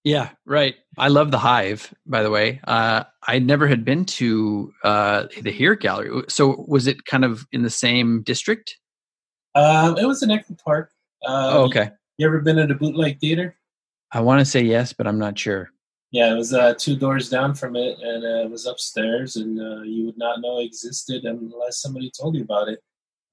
[0.05, 0.75] Yeah, right.
[0.97, 2.61] I love the Hive, by the way.
[2.63, 6.23] Uh, I never had been to uh, the Here Gallery.
[6.29, 8.77] So was it kind of in the same district?
[9.55, 10.91] Um, it was in Echo Park.
[11.27, 11.89] Uh, oh, okay.
[12.17, 13.57] You ever been to a Bootleg Theater?
[14.11, 15.71] I want to say yes, but I'm not sure.
[16.11, 19.59] Yeah, it was uh, two doors down from it, and uh, it was upstairs, and
[19.59, 22.79] uh, you would not know it existed unless somebody told you about it.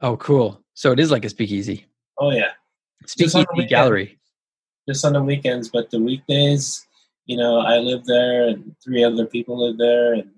[0.01, 0.65] Oh, cool.
[0.75, 1.87] So it is like a speakeasy.
[2.19, 2.53] Oh yeah,
[3.07, 4.19] Speakeasy gallery.
[4.89, 6.87] Just on the weekends, but the weekdays,
[7.27, 10.31] you know, I live there, and three other people live there, and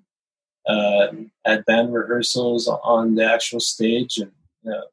[0.67, 1.09] uh,
[1.45, 4.85] had band rehearsals on the actual stage, and you know,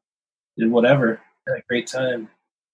[0.58, 1.20] did whatever.
[1.46, 2.28] Had a great time.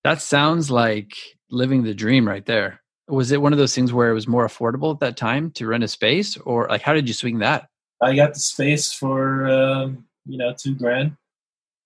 [0.04, 1.14] That sounds like
[1.50, 2.80] living the dream right there.
[3.08, 5.66] Was it one of those things where it was more affordable at that time to
[5.66, 7.68] rent a space, or like how did you swing that?
[8.02, 11.16] I got the space for um, you know two grand.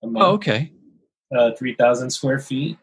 [0.03, 0.73] A month, Oh, okay.
[1.37, 2.77] uh, three thousand square feet.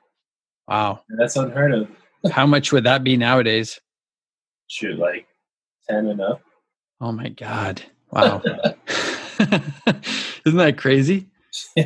[0.68, 1.02] Wow.
[1.18, 1.90] That's unheard of.
[2.32, 3.80] How much would that be nowadays?
[4.68, 5.28] Shoot, like
[5.90, 6.42] ten and up.
[7.02, 7.82] Oh my god!
[8.12, 8.42] Wow.
[9.40, 11.28] Isn't that crazy?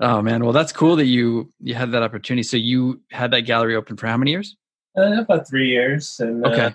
[0.00, 2.44] Oh man, well that's cool that you you had that opportunity.
[2.44, 4.56] So you had that gallery open for how many years?
[4.96, 6.74] Uh, about three years, and uh, Okay.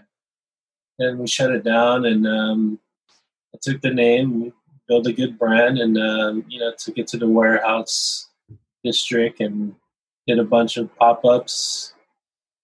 [0.99, 2.79] then we shut it down, and um,
[3.56, 4.51] I took the name,
[4.89, 8.27] built a good brand, and um, you know took it to the warehouse
[8.84, 9.73] district, and
[10.27, 11.92] did a bunch of pop ups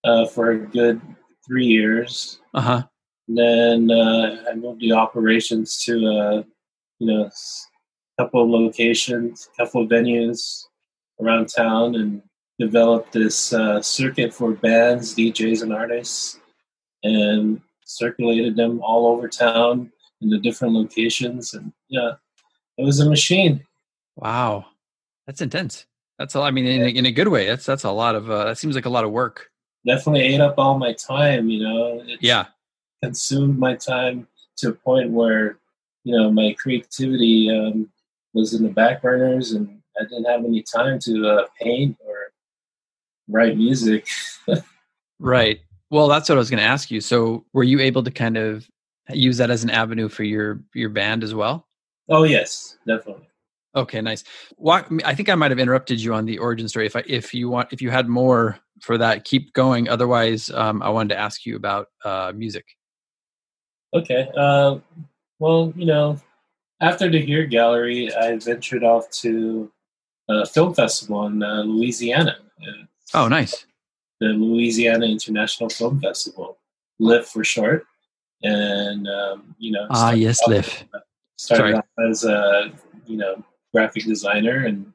[0.03, 1.01] uh, for a good
[1.45, 2.39] three years.
[2.53, 2.83] Uh huh.
[3.27, 6.43] then uh, I moved the operations to uh,
[6.99, 7.29] you know
[8.19, 10.65] couple of locations, couple of venues
[11.21, 12.21] around town, and
[12.59, 16.39] developed this uh, circuit for bands, DJs, and artists,
[17.03, 19.89] and circulated them all over town
[20.21, 21.53] in the different locations.
[21.53, 22.11] And yeah,
[22.77, 23.65] it was a machine.
[24.17, 24.65] Wow,
[25.25, 25.85] that's intense.
[26.17, 27.45] That's a, I mean, in a, in a good way.
[27.45, 28.29] That's that's a lot of.
[28.29, 29.49] Uh, that seems like a lot of work.
[29.85, 31.49] Definitely ate up all my time.
[31.49, 32.45] You know, it Yeah.
[33.03, 35.57] consumed my time to a point where
[36.03, 37.89] you know my creativity um,
[38.33, 42.31] was in the back burners, and I didn't have any time to uh, paint or
[43.27, 44.07] write music.
[45.19, 45.59] Right.
[45.91, 47.01] Well, that's what I was going to ask you.
[47.01, 48.69] So, were you able to kind of
[49.09, 51.67] use that as an avenue for your your band as well?
[52.09, 53.28] Oh yes, definitely.
[53.75, 54.23] Okay, nice.
[54.57, 56.87] Why, I think I might have interrupted you on the origin story.
[56.87, 59.87] If I, if you want, if you had more for that, keep going.
[59.89, 62.65] Otherwise, um, I wanted to ask you about uh, music.
[63.93, 64.27] Okay.
[64.35, 64.79] Uh,
[65.39, 66.19] well, you know,
[66.81, 69.71] after the Here Gallery, I ventured off to
[70.29, 72.37] a film festival in uh, Louisiana.
[73.13, 73.65] Oh, nice.
[74.19, 76.57] the Louisiana International Film Festival,
[76.99, 77.85] LIF for short.
[78.43, 80.65] And um, you know, Ah, yes, Liv.
[81.37, 81.73] Started Sorry.
[81.73, 82.71] off as a
[83.07, 84.93] you know graphic designer and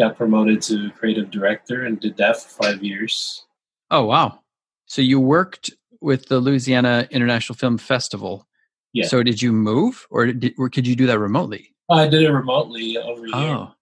[0.00, 3.44] got promoted to creative director and did that for five years.
[3.90, 4.40] Oh, wow.
[4.86, 8.46] So you worked with the Louisiana International Film Festival.
[8.92, 9.06] Yeah.
[9.06, 11.74] So did you move, or did, or could you do that remotely?
[11.90, 13.72] I did it remotely over Oh,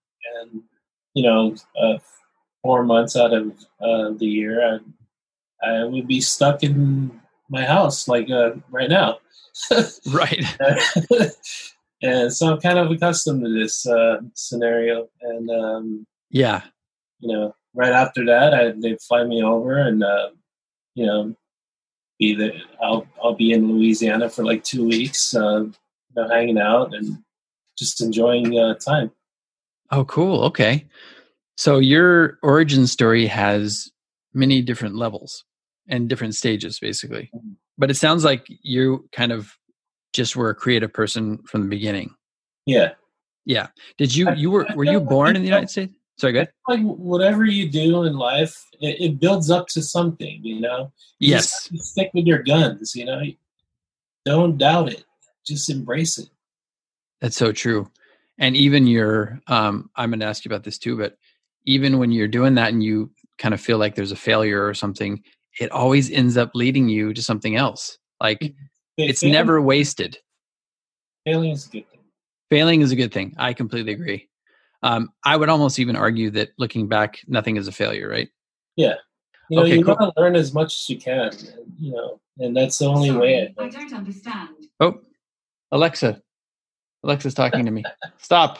[0.41, 0.63] and
[1.13, 1.97] you know, uh,
[2.61, 3.51] four months out of
[3.81, 4.79] uh, the year,
[5.63, 9.19] I, I would be stuck in my house like uh, right now.
[10.11, 10.43] right.
[12.01, 15.09] and so I'm kind of accustomed to this uh, scenario.
[15.21, 16.61] And um, Yeah.
[17.19, 20.29] you know, right after that, I, they'd fly me over, and uh,
[20.95, 21.35] you know,
[22.19, 22.53] be there.
[22.81, 25.73] I'll I'll be in Louisiana for like two weeks, uh, you
[26.15, 27.17] know, hanging out and
[27.77, 29.11] just enjoying uh, time.
[29.91, 30.43] Oh, cool.
[30.45, 30.85] Okay.
[31.55, 33.89] So your origin story has
[34.33, 35.43] many different levels
[35.87, 37.29] and different stages, basically.
[37.35, 37.55] Mhm.
[37.77, 39.57] But it sounds like you kind of
[40.17, 42.13] just were a creative person from the beginning.
[42.65, 42.93] Yeah,
[43.45, 43.67] Yeah.
[43.97, 45.93] Did you you were were you born in the United States?
[46.17, 46.51] Sorry, go ahead.
[46.67, 50.39] like whatever you do in life, it, it builds up to something.
[50.43, 51.69] You know, You Yes.
[51.75, 52.95] stick with your guns.
[52.95, 53.21] You know,
[54.25, 55.05] don't doubt it.
[55.45, 56.29] Just embrace it.
[57.21, 57.89] That's so true.
[58.39, 61.15] And even your um I'm going to ask you about this too, but
[61.65, 64.73] even when you're doing that and you kind of feel like there's a failure or
[64.73, 65.21] something,
[65.59, 67.97] it always ends up leading you to something else.
[68.19, 68.41] Like
[68.97, 70.17] it's Failing- never wasted.
[71.25, 71.99] failing is a good thing.
[72.49, 73.35] Failing is a good thing.
[73.37, 74.29] I completely agree.
[74.83, 78.29] Um, I would almost even argue that looking back, nothing is a failure, right?
[78.75, 78.95] Yeah.
[79.49, 79.95] You know, Okay, you cool.
[79.99, 81.31] want to learn as much as you can.
[81.79, 83.53] You know, and that's the only way.
[83.57, 84.49] I I don't understand.
[84.79, 84.99] Oh,
[85.71, 86.21] Alexa.
[87.03, 87.83] Alexa's talking to me.
[88.17, 88.59] Stop.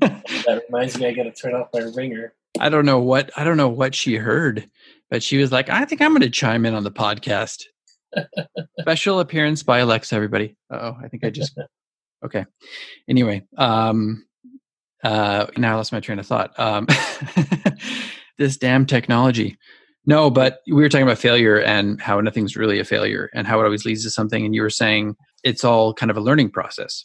[0.00, 2.34] That reminds me, I got to turn off my ringer.
[2.60, 4.68] I don't know what I don't know what she heard,
[5.10, 7.62] but she was like, "I think I'm going to chime in on the podcast."
[8.80, 10.56] Special appearance by Alexa, everybody.
[10.70, 11.58] Oh, I think I just
[12.24, 12.44] okay.
[13.08, 14.24] Anyway, um,
[15.04, 16.58] Uh, now I lost my train of thought.
[16.58, 16.86] Um,
[18.38, 19.58] this damn technology.
[20.06, 23.60] No, but we were talking about failure and how nothing's really a failure and how
[23.60, 24.44] it always leads to something.
[24.44, 27.04] And you were saying it's all kind of a learning process.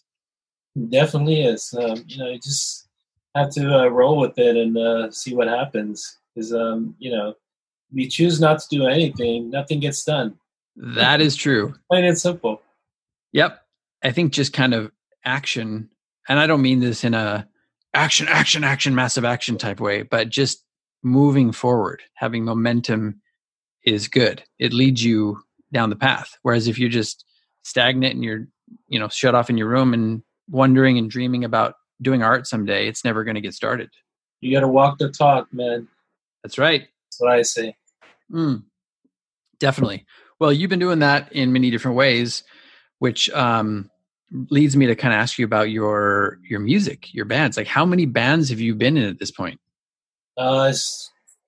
[0.89, 1.73] Definitely is.
[1.79, 2.87] Um, you know, you just
[3.35, 6.17] have to uh, roll with it and uh, see what happens.
[6.35, 7.33] Because, um, you know,
[7.93, 10.37] we choose not to do anything, nothing gets done.
[10.77, 11.73] That is true.
[11.89, 12.61] Plain and simple.
[13.33, 13.59] Yep.
[14.03, 14.91] I think just kind of
[15.25, 15.89] action,
[16.29, 17.47] and I don't mean this in a
[17.93, 20.63] action, action, action, massive action type way, but just
[21.03, 23.21] moving forward, having momentum
[23.83, 24.43] is good.
[24.59, 25.41] It leads you
[25.73, 26.37] down the path.
[26.43, 27.25] Whereas if you're just
[27.63, 28.47] stagnant and you're,
[28.87, 32.87] you know, shut off in your room and wondering and dreaming about doing art someday,
[32.87, 33.89] it's never going to get started.
[34.41, 35.87] You got to walk the talk, man.
[36.43, 36.87] That's right.
[37.05, 37.75] That's what I say.
[38.31, 38.63] Mm,
[39.59, 40.05] definitely.
[40.39, 42.43] Well, you've been doing that in many different ways,
[42.99, 43.89] which um,
[44.49, 47.57] leads me to kind of ask you about your your music, your bands.
[47.57, 49.59] Like, how many bands have you been in at this point?
[50.37, 50.73] Uh, I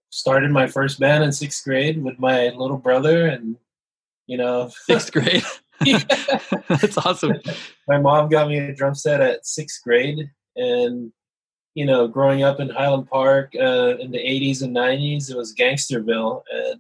[0.10, 3.58] started my first band in sixth grade with my little brother, and
[4.28, 5.44] you know, sixth grade.
[6.68, 7.34] That's awesome.
[7.88, 11.12] My mom got me a drum set at sixth grade, and
[11.76, 15.54] you know, growing up in Highland Park uh, in the '80s and '90s, it was
[15.54, 16.80] Gangsterville, and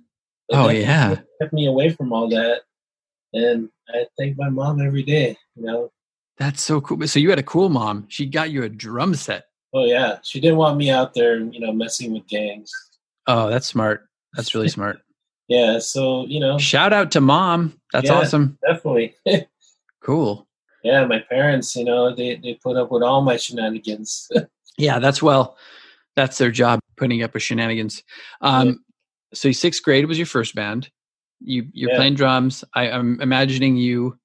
[0.51, 2.62] oh yeah, kept me away from all that.
[3.33, 5.38] And I thank my mom every day.
[5.55, 5.91] You know,
[6.38, 7.05] that's so cool.
[7.07, 8.05] So you had a cool mom.
[8.09, 9.45] She got you a drum set.
[9.73, 12.71] Oh yeah, she didn't want me out there, you know, messing with gangs.
[13.27, 14.07] Oh, that's smart.
[14.35, 14.99] That's really smart.
[15.47, 15.79] yeah.
[15.79, 17.79] So you know, shout out to mom.
[17.93, 18.57] That's yeah, awesome.
[18.65, 19.15] Definitely.
[20.01, 20.47] cool.
[20.83, 24.29] Yeah, my parents, you know, they they put up with all my shenanigans.
[24.77, 25.57] yeah, that's well,
[26.15, 28.03] that's their job, putting up with shenanigans.
[28.41, 28.73] Um, yeah.
[29.33, 30.89] So sixth grade was your first band.
[31.39, 31.97] You you're yeah.
[31.97, 32.63] playing drums.
[32.73, 34.17] I, I'm imagining you.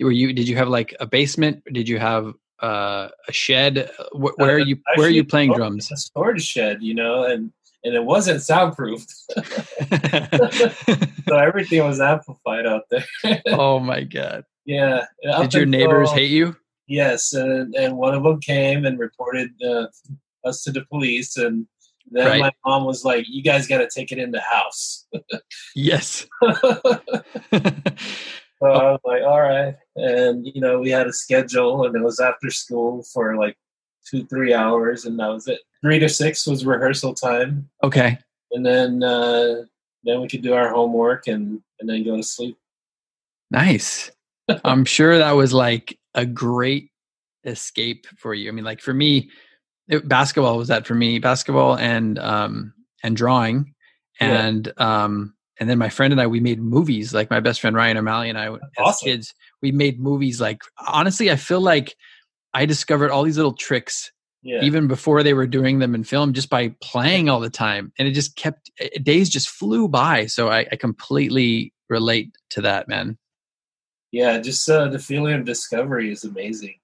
[0.00, 0.32] Were you?
[0.32, 1.62] Did you have like a basement?
[1.72, 3.90] Did you have uh, a shed?
[4.12, 4.78] Where, where are you?
[4.96, 5.90] Where are you playing drums?
[5.90, 7.52] A storage shed, you know, and
[7.84, 9.10] and it wasn't soundproofed,
[11.28, 13.04] so everything was amplified out there.
[13.46, 14.44] oh my god!
[14.64, 15.04] Yeah.
[15.40, 16.56] Did your neighbors hate you?
[16.86, 19.86] Yes, and and one of them came and reported uh,
[20.44, 21.66] us to the police, and
[22.10, 22.40] then right.
[22.40, 25.06] my mom was like, "You guys got to take it in the house."
[25.74, 26.26] yes.
[28.60, 29.76] So I was like, all right.
[29.96, 33.56] And, you know, we had a schedule and it was after school for like
[34.08, 35.60] two, three hours and that was it.
[35.80, 37.68] Three to six was rehearsal time.
[37.84, 38.18] Okay.
[38.50, 39.62] And then, uh,
[40.02, 42.56] then we could do our homework and, and then go to sleep.
[43.50, 44.10] Nice.
[44.64, 46.90] I'm sure that was like a great
[47.44, 48.48] escape for you.
[48.48, 49.30] I mean, like for me,
[49.88, 53.74] it, basketball was that for me, basketball and, um, and drawing.
[54.20, 55.04] And, yeah.
[55.04, 57.96] um, and then my friend and I we made movies like my best friend Ryan
[57.96, 59.06] O'Malley and I as awesome.
[59.06, 61.96] kids we made movies like honestly I feel like
[62.54, 64.62] I discovered all these little tricks yeah.
[64.62, 68.08] even before they were doing them in film just by playing all the time and
[68.08, 68.70] it just kept
[69.02, 73.18] days just flew by so I, I completely relate to that man
[74.12, 76.78] yeah just uh, the feeling of discovery is amazing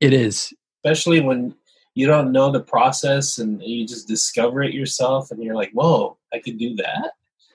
[0.00, 0.52] it is
[0.84, 1.54] especially when
[1.94, 6.16] you don't know the process and you just discover it yourself and you're like whoa
[6.32, 7.12] I could do that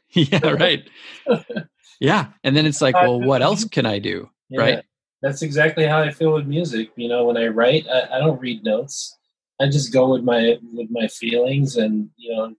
[0.16, 0.88] yeah, right.
[2.00, 2.28] yeah.
[2.44, 4.30] And then it's like, well, what else can I do?
[4.50, 4.84] Yeah, right.
[5.22, 6.92] That's exactly how I feel with music.
[6.96, 9.18] You know, when I write, I, I don't read notes.
[9.60, 12.56] I just go with my with my feelings and you know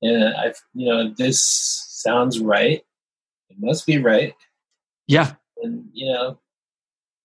[0.00, 2.82] and I you know this sounds right.
[3.48, 4.34] It must be right.
[5.06, 5.32] Yeah.
[5.62, 6.38] And you know,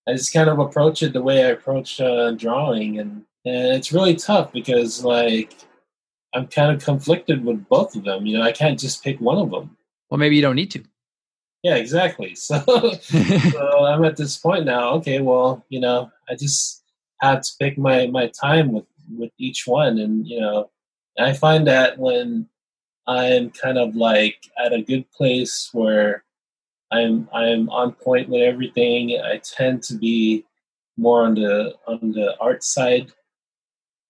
[0.06, 3.92] I just kind of approach it the way I approach uh, drawing, and and it's
[3.92, 5.54] really tough because like
[6.34, 8.26] I'm kind of conflicted with both of them.
[8.26, 9.76] You know, I can't just pick one of them.
[10.10, 10.84] Well, maybe you don't need to.
[11.62, 12.34] Yeah, exactly.
[12.36, 12.60] So,
[13.00, 14.90] so I'm at this point now.
[14.94, 16.82] Okay, well, you know, I just
[17.20, 20.70] have to pick my my time with with each one, and you know,
[21.18, 22.48] I find that when
[23.06, 26.24] I'm kind of like at a good place where
[26.92, 30.44] I'm I'm on point with everything, I tend to be
[30.96, 33.12] more on the on the art side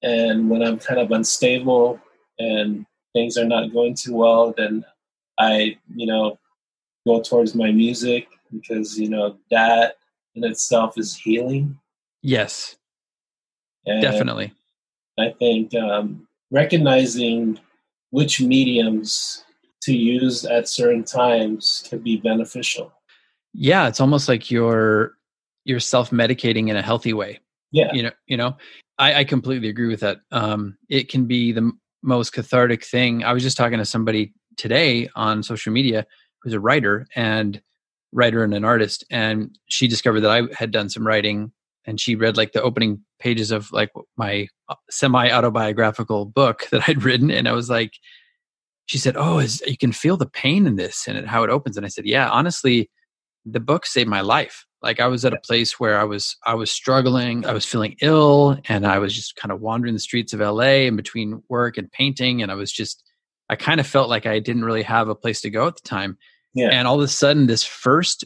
[0.02, 2.00] and when I'm kind of unstable
[2.38, 4.84] and things are not going too well, then
[5.38, 6.38] I, you know,
[7.06, 9.96] go towards my music because, you know, that
[10.34, 11.78] in itself is healing.
[12.22, 12.76] Yes.
[13.86, 14.52] And Definitely.
[15.18, 17.58] I think um, recognizing
[18.10, 19.44] which mediums
[19.82, 22.92] to use at certain times can be beneficial.
[23.54, 25.14] Yeah, it's almost like you're
[25.64, 27.40] you're self-medicating in a healthy way.
[27.72, 27.92] Yeah.
[27.92, 28.56] You know, you know,
[28.98, 30.18] I, I completely agree with that.
[30.32, 31.70] Um, it can be the
[32.02, 33.24] most cathartic thing.
[33.24, 36.06] I was just talking to somebody today on social media
[36.42, 37.60] who's a writer and
[38.12, 41.52] writer and an artist, and she discovered that I had done some writing
[41.86, 46.86] and she read like the opening pages of like my uh, semi autobiographical book that
[46.86, 47.94] I'd written, and I was like,
[48.86, 51.76] she said, "Oh, is you can feel the pain in this and how it opens."
[51.76, 52.90] And I said, "Yeah, honestly,
[53.46, 54.66] the book saved my life.
[54.82, 57.96] Like I was at a place where I was I was struggling, I was feeling
[58.00, 61.76] ill, and I was just kind of wandering the streets of LA in between work
[61.78, 63.02] and painting, and I was just
[63.50, 65.88] I kind of felt like I didn't really have a place to go at the
[65.88, 66.16] time.
[66.54, 66.68] Yeah.
[66.70, 68.24] And all of a sudden, this first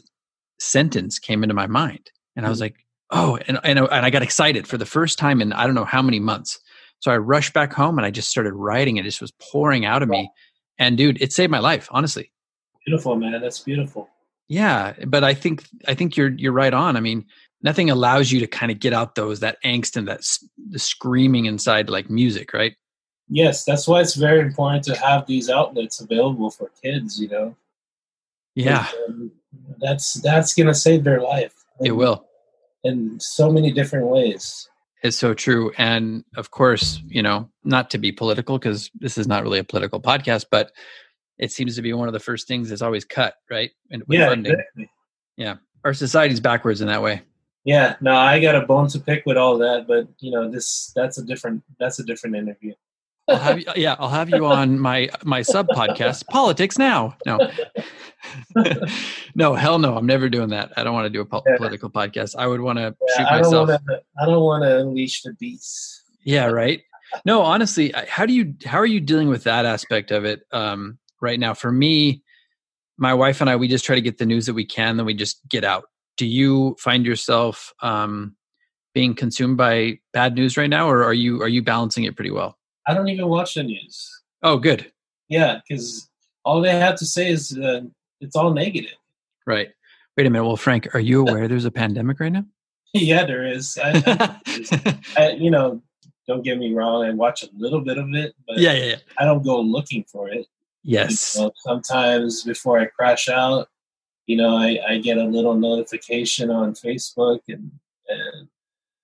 [0.59, 2.61] sentence came into my mind, and I was Mhm.
[2.61, 2.75] like,
[3.09, 5.85] "Oh!" And and and I got excited for the first time in I don't know
[5.85, 6.59] how many months.
[6.99, 8.97] So I rushed back home and I just started writing.
[8.97, 10.29] It just was pouring out of me,
[10.77, 12.31] and dude, it saved my life, honestly.
[12.85, 13.41] Beautiful, man.
[13.41, 14.07] That's beautiful.
[14.49, 16.95] Yeah, but I think I think you're you're right on.
[16.97, 17.25] I mean,
[17.61, 20.21] nothing allows you to kind of get out those that angst and that
[20.69, 22.75] the screaming inside like music, right?
[23.29, 27.19] Yes, that's why it's very important to have these outlets available for kids.
[27.19, 27.55] You know.
[28.55, 29.31] Yeah, Um,
[29.79, 31.53] that's that's gonna save their life.
[31.81, 32.27] it will.
[32.83, 34.69] in so many different ways.
[35.03, 35.71] It's so true.
[35.77, 39.63] And of course, you know, not to be political because this is not really a
[39.63, 40.71] political podcast, but
[41.43, 43.69] it seems to be one of the first things that's always cut, right?
[43.91, 44.53] And with Yeah, funding.
[44.53, 44.89] exactly.
[45.85, 47.21] Our society's backwards in that way.
[47.65, 50.93] Yeah, no, I got a bone to pick with all that, but you know, this
[50.95, 52.73] that's a different that's a different interview.
[53.27, 57.17] I'll have you, yeah, I'll have you on my my sub podcast, Politics Now.
[57.25, 57.39] No,
[59.35, 60.71] no, hell no, I'm never doing that.
[60.77, 61.57] I don't want to do a pol- Yeah.
[61.57, 62.35] political podcast.
[62.37, 63.69] I would want to Yeah, shoot I myself.
[64.21, 66.03] I don't want to unleash the beast.
[66.23, 66.81] Yeah, right.
[67.25, 70.97] No, honestly, how do you how are you dealing with that aspect of it um,
[71.23, 71.55] right now?
[71.55, 72.21] For me,
[72.97, 75.05] my wife and I, we just try to get the news that we can, then
[75.07, 75.85] we just get out.
[76.17, 78.35] Do you find yourself um,
[78.93, 82.29] being consumed by bad news right now, or are you are you balancing it pretty
[82.29, 82.59] well?
[82.85, 84.21] I don't even watch the news.
[84.43, 84.91] Oh, good.
[85.29, 86.09] Yeah, because
[86.45, 87.81] all they have to say is uh,
[88.21, 88.97] it's all negative.
[89.47, 89.69] Right.
[90.15, 90.45] Wait a minute.
[90.45, 92.45] Well, Frank, are you aware there's a pandemic right now?
[92.93, 93.77] yeah, there is.
[93.81, 94.37] I,
[95.17, 95.81] I, you know,
[96.27, 97.03] don't get me wrong.
[97.03, 98.95] I watch a little bit of it, but yeah, yeah, yeah.
[99.17, 100.45] I don't go looking for it.
[100.83, 101.35] Yes.
[101.35, 103.69] You know, sometimes before I crash out,
[104.27, 107.71] you know, I, I get a little notification on Facebook and,
[108.07, 108.47] and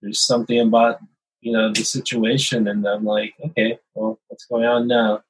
[0.01, 0.99] there's something about,
[1.41, 2.67] you know, the situation.
[2.67, 5.21] And I'm like, okay, well, what's going on now?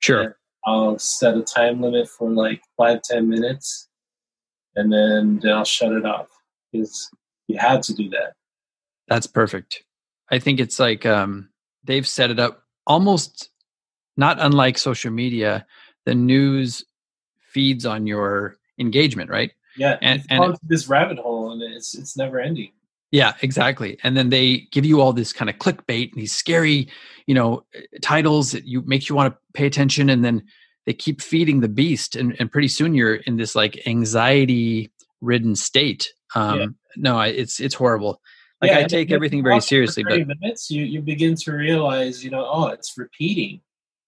[0.00, 0.36] Sure.
[0.66, 3.88] I'll set a time limit for like five, ten minutes
[4.76, 6.28] and then, then I'll shut it off
[6.70, 7.10] because
[7.48, 8.34] you had to do that.
[9.08, 9.84] That's perfect.
[10.30, 11.48] I think it's like um,
[11.84, 13.50] they've set it up almost
[14.16, 15.66] not unlike social media.
[16.08, 16.82] The news
[17.52, 19.50] feeds on your engagement, right?
[19.76, 19.98] Yeah.
[20.00, 22.72] And- And, this rabbit hole and it's, it's never ending.
[23.10, 23.98] Yeah, exactly.
[24.02, 26.88] And then they give you all this kind of clickbait and these scary,
[27.26, 27.64] you know,
[28.00, 30.44] titles that you makes you want to pay attention, and then
[30.86, 34.90] they keep feeding the beast, and, and pretty soon you're in this like anxiety
[35.20, 36.12] ridden state.
[36.34, 36.66] Um, Yeah.
[36.96, 38.20] No, I, it's it's horrible.
[38.62, 42.30] Like Yeah, I take everything very seriously, but minutes, you, you begin to realize, you
[42.30, 43.60] know, oh, it's repeating.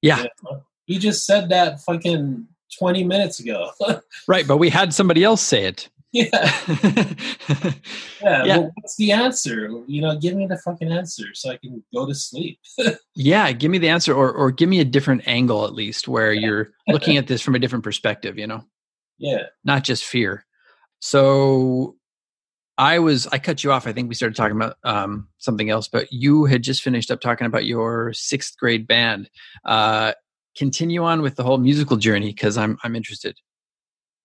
[0.03, 0.63] yeah, You know?
[0.91, 3.71] He just said that fucking 20 minutes ago.
[4.27, 4.45] right.
[4.45, 5.89] But we had somebody else say it.
[6.13, 6.29] yeah.
[8.21, 8.45] Yeah.
[8.45, 8.59] Yeah.
[8.59, 9.71] Well, what's the answer?
[9.87, 12.59] You know, give me the fucking answer so I can go to sleep.
[13.15, 16.33] yeah, give me the answer, or or give me a different angle at least, where
[16.33, 18.37] you're looking at this from a different perspective.
[18.37, 18.65] You know.
[19.19, 19.45] Yeah.
[19.65, 20.45] not just fear.
[21.01, 21.97] So
[22.77, 23.87] I was I cut you off.
[23.87, 27.21] I think we started talking about um, something else, but you had just finished up
[27.21, 29.31] talking about your sixth grade band.
[29.65, 30.13] Uh,
[30.57, 33.37] continue on with the whole musical journey because I'm I'm interested.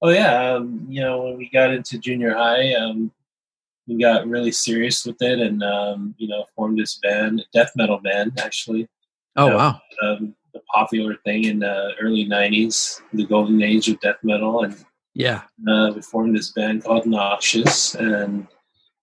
[0.02, 0.54] Oh, yeah.
[0.54, 3.12] Um, you know, when we got into junior high, um,
[3.88, 8.00] we got really serious with it and, um, you know, formed this band, death metal
[8.00, 8.88] band, actually.
[9.38, 14.18] Oh wow, Um, the popular thing in the early 90s, the golden age of death
[14.24, 14.64] metal.
[14.64, 14.76] And
[15.14, 17.96] yeah, uh, we formed this band called Noxious.
[17.96, 18.48] And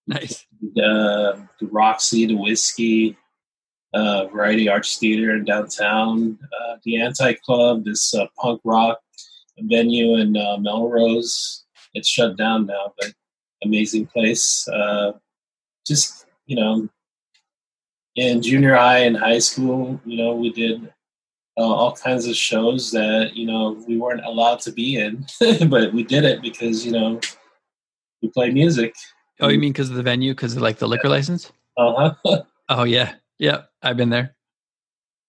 [0.07, 0.47] nice.
[0.79, 3.17] uh, the Roxy, the Whisky,
[3.95, 8.99] uh, Variety Arts Theater in downtown, uh, the Anti Club, this uh, punk rock
[9.59, 11.65] venue in uh, Melrose.
[11.95, 13.13] It's shut down now, but
[13.63, 14.67] amazing place.
[14.69, 15.13] Uh,
[15.87, 16.89] just you know,
[18.17, 20.93] in junior high and high school, you know, we did
[21.59, 25.27] uh, all kinds of shows that you know we weren't allowed to be in,
[25.69, 27.21] but we did it because you know
[28.23, 28.95] we play music.
[29.41, 30.33] Oh, you mean because of the venue?
[30.33, 31.53] Because of like the liquor license?
[31.77, 32.43] Uh huh.
[32.69, 33.63] Oh yeah, yeah.
[33.83, 34.35] I've been there.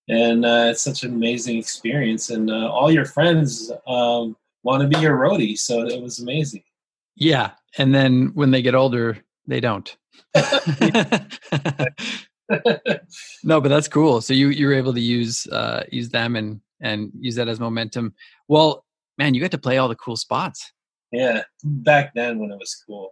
[0.10, 2.30] and uh, it's such an amazing experience.
[2.30, 6.64] And uh, all your friends um, want to be your roadie, so it was amazing.
[7.16, 9.96] Yeah, and then when they get older, they don't.
[13.44, 14.22] no, but that's cool.
[14.22, 17.60] So you you were able to use uh, use them and and use that as
[17.60, 18.14] momentum.
[18.48, 18.86] Well,
[19.18, 20.72] man, you got to play all the cool spots.
[21.12, 23.12] yeah, back then when it was cool.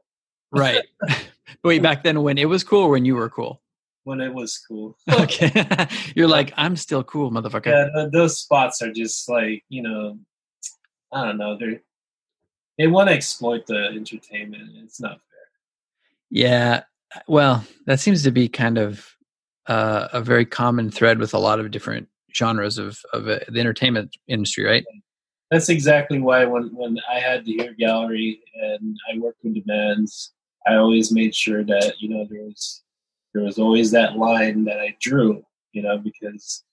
[0.52, 0.82] right.
[1.64, 3.62] Wait, back then when it was cool, when you were cool.
[4.04, 4.98] When it was cool.
[5.12, 5.68] Okay,
[6.16, 7.68] you're like I'm still cool, motherfucker.
[7.68, 10.20] yeah, those spots are just like you know,
[11.14, 11.58] I don't know.
[11.58, 11.80] They
[12.78, 14.72] they want to exploit the entertainment.
[14.84, 15.48] It's not fair.
[16.30, 16.84] Yeah.
[17.28, 19.06] Well, that seems to be kind of
[19.68, 23.60] uh, a very common thread with a lot of different genres of of uh, the
[23.60, 24.86] entertainment industry, right?
[25.52, 29.62] That's exactly why when when I had the Ear Gallery and I worked with the
[29.62, 30.32] bands,
[30.66, 32.84] I always made sure that you know there was
[33.34, 35.44] there was always that line that I drew.
[35.74, 36.64] You know, because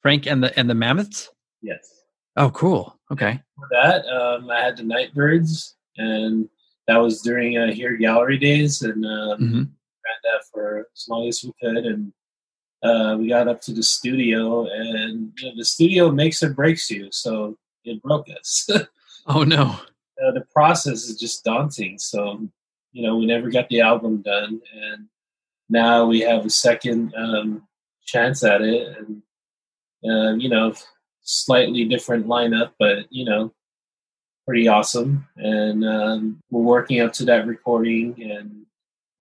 [0.02, 1.30] Frank and the and the Mammoths.
[1.62, 2.04] Yes.
[2.38, 2.98] Oh, cool.
[3.12, 3.42] Okay.
[3.58, 6.48] For that, um, I had the Nightbirds, and
[6.88, 9.64] that was during uh, here gallery days, and um, hmm
[10.06, 12.14] ran that for as long as we could, and
[12.84, 16.90] uh, we got up to the studio, and you know, the studio makes or breaks
[16.90, 18.70] you, so it broke us.
[19.28, 19.76] Oh no.
[20.24, 21.98] Uh, the process is just daunting.
[21.98, 22.48] So,
[22.92, 25.08] you know, we never got the album done, and
[25.70, 27.68] now we have a second um,
[28.06, 29.22] chance at it, and
[30.04, 30.74] uh, you know,
[31.22, 33.54] slightly different lineup, but you know,
[34.48, 35.28] pretty awesome.
[35.38, 38.66] And um, we're working up to that recording, and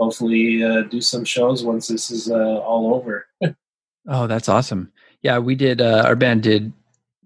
[0.01, 3.27] hopefully uh, do some shows once this is uh, all over.
[4.11, 4.91] Oh, that's awesome.
[5.21, 5.83] Yeah, we did.
[5.83, 6.73] Uh, our band did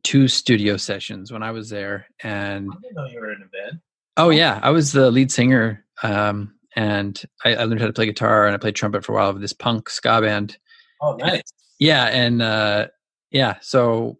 [0.04, 3.46] two studio sessions when I was there, and I didn't know you were in a
[3.46, 3.80] band.
[4.16, 8.06] oh yeah, I was the lead singer, um, and I, I learned how to play
[8.06, 10.56] guitar and I played trumpet for a while of this punk ska band.
[11.00, 11.42] Oh, nice.
[11.78, 12.88] Yeah, and uh,
[13.30, 14.18] yeah, so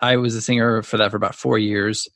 [0.00, 2.08] I was a singer for that for about four years,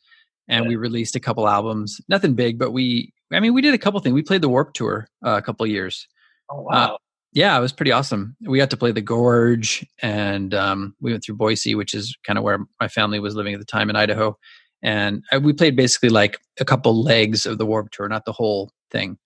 [0.48, 0.68] and Yeah.
[0.70, 2.00] we released a couple albums.
[2.08, 4.14] Nothing big, but we, I mean, we did a couple things.
[4.14, 6.06] We played the Warped Tour uh, a couple years.
[6.50, 6.98] Oh, wow.
[7.34, 8.36] Yeah, it was pretty awesome.
[8.46, 12.38] We got to play the Gorge, and um, we went through Boise, which is kind
[12.38, 14.38] of where my family was living at the time in Idaho.
[14.82, 18.32] And uh, we played basically like a couple legs of the Warped Tour, not the
[18.32, 19.18] whole thing.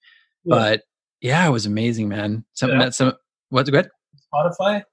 [0.44, 0.54] Yeah.
[0.54, 0.82] But
[1.20, 2.44] yeah, it was amazing, man.
[2.54, 2.86] Something Yeah.
[2.86, 3.12] that some
[3.50, 3.88] what's good.
[4.32, 4.84] Spotify.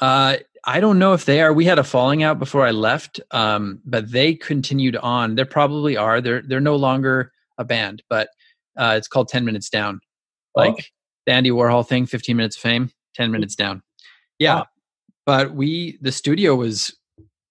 [0.00, 1.52] Uh, I don't know if they are.
[1.52, 5.34] We had a falling out before I left, um, but they continued on.
[5.36, 6.20] They probably are.
[6.20, 8.28] They're they're no longer a band, but
[8.76, 10.00] uh, it's called Ten Minutes Down,
[10.56, 10.76] Oh.
[11.28, 12.06] The Andy Warhol thing.
[12.06, 13.82] Fifteen minutes of fame, ten minutes down.
[14.38, 14.66] Yeah, Wow.
[15.26, 16.96] but we the studio was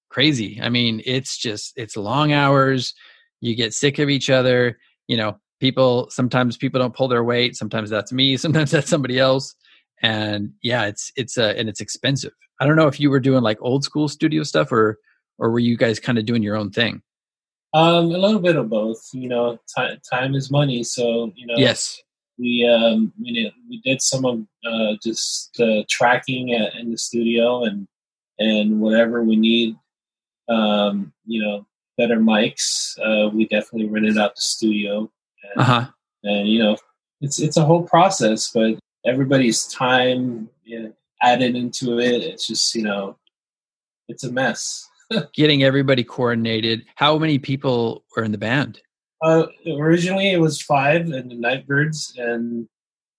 [0.10, 0.60] crazy.
[0.62, 2.94] I mean, it's just it's long hours.
[3.40, 4.78] You get sick of each other.
[5.08, 7.56] You know, people sometimes people don't pull their weight.
[7.56, 8.36] Sometimes that's me.
[8.46, 9.54] Sometimes that's somebody else.
[10.02, 12.34] And yeah, it's it's uh, and it's expensive.
[12.60, 14.98] I don't know if you were doing like old school studio stuff or
[15.38, 17.02] or were you guys kind of doing your own thing?
[17.74, 19.08] Um, a little bit of both.
[19.14, 21.56] You know, time time is money, so you know.
[21.58, 22.02] Yes.
[22.38, 26.98] We um you know we did some of uh just uh, tracking at, in the
[26.98, 27.88] studio and
[28.40, 29.76] and whatever we need
[30.50, 31.66] um you know
[31.98, 35.10] better mics uh we definitely rented out the studio
[35.44, 35.88] and, Uh huh.
[36.24, 36.78] and you know
[37.22, 42.76] it's it's a whole process but everybody's time you know, added into it it's just
[42.76, 43.18] you know
[44.08, 44.88] it's a mess
[45.34, 46.84] Getting everybody coordinated.
[46.96, 48.82] How many people were in the band?
[49.22, 49.48] Uh
[49.80, 52.68] originally it was five and the nightbirds and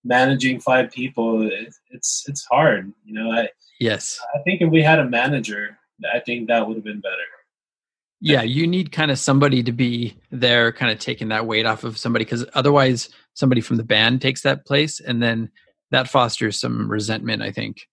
[0.04, 4.20] managing five people it, it's it's hard you know i Yes.
[4.34, 5.78] I think if we had a manager,
[6.12, 7.16] I think that would have been better.
[8.20, 11.84] Yeah, you need kind of somebody to be there, kind of taking that weight off
[11.84, 15.50] of somebody, because otherwise, somebody from the band takes that place, and then
[15.92, 17.42] that fosters some resentment.
[17.42, 17.86] I think.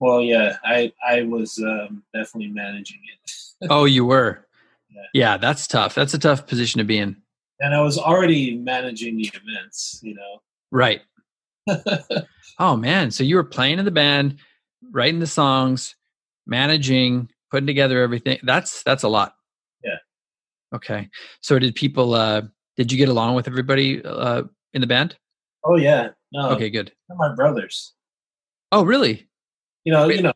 [0.00, 4.40] Well, yeah, I I was um, definitely managing it, oh, you were.
[4.94, 5.02] Yeah.
[5.12, 5.96] Yeah, that's tough.
[5.96, 7.16] That's a tough position to be in.
[7.60, 10.00] And I was already managing the events.
[10.02, 10.42] You know.
[10.70, 11.02] Right.
[12.60, 14.38] Oh man, so you were playing in the band,
[14.92, 15.96] writing the songs,
[16.46, 18.38] managing, putting together everything.
[18.44, 19.34] That's that's a lot.
[19.82, 19.96] Yeah.
[20.72, 21.08] Okay.
[21.40, 22.14] So did people?
[22.14, 22.42] uh
[22.76, 25.16] Did you get along with everybody uh in the band?
[25.64, 26.92] Oh yeah, no, Okay, good.
[27.08, 27.94] my brothers.
[28.70, 29.26] Oh, really?
[29.84, 30.16] You know, Wait.
[30.16, 30.32] you know,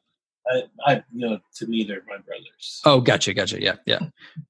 [0.50, 2.80] I, I, you know, to me they're my brothers.
[2.84, 3.62] Oh, gotcha, gotcha.
[3.62, 4.00] Yeah, yeah,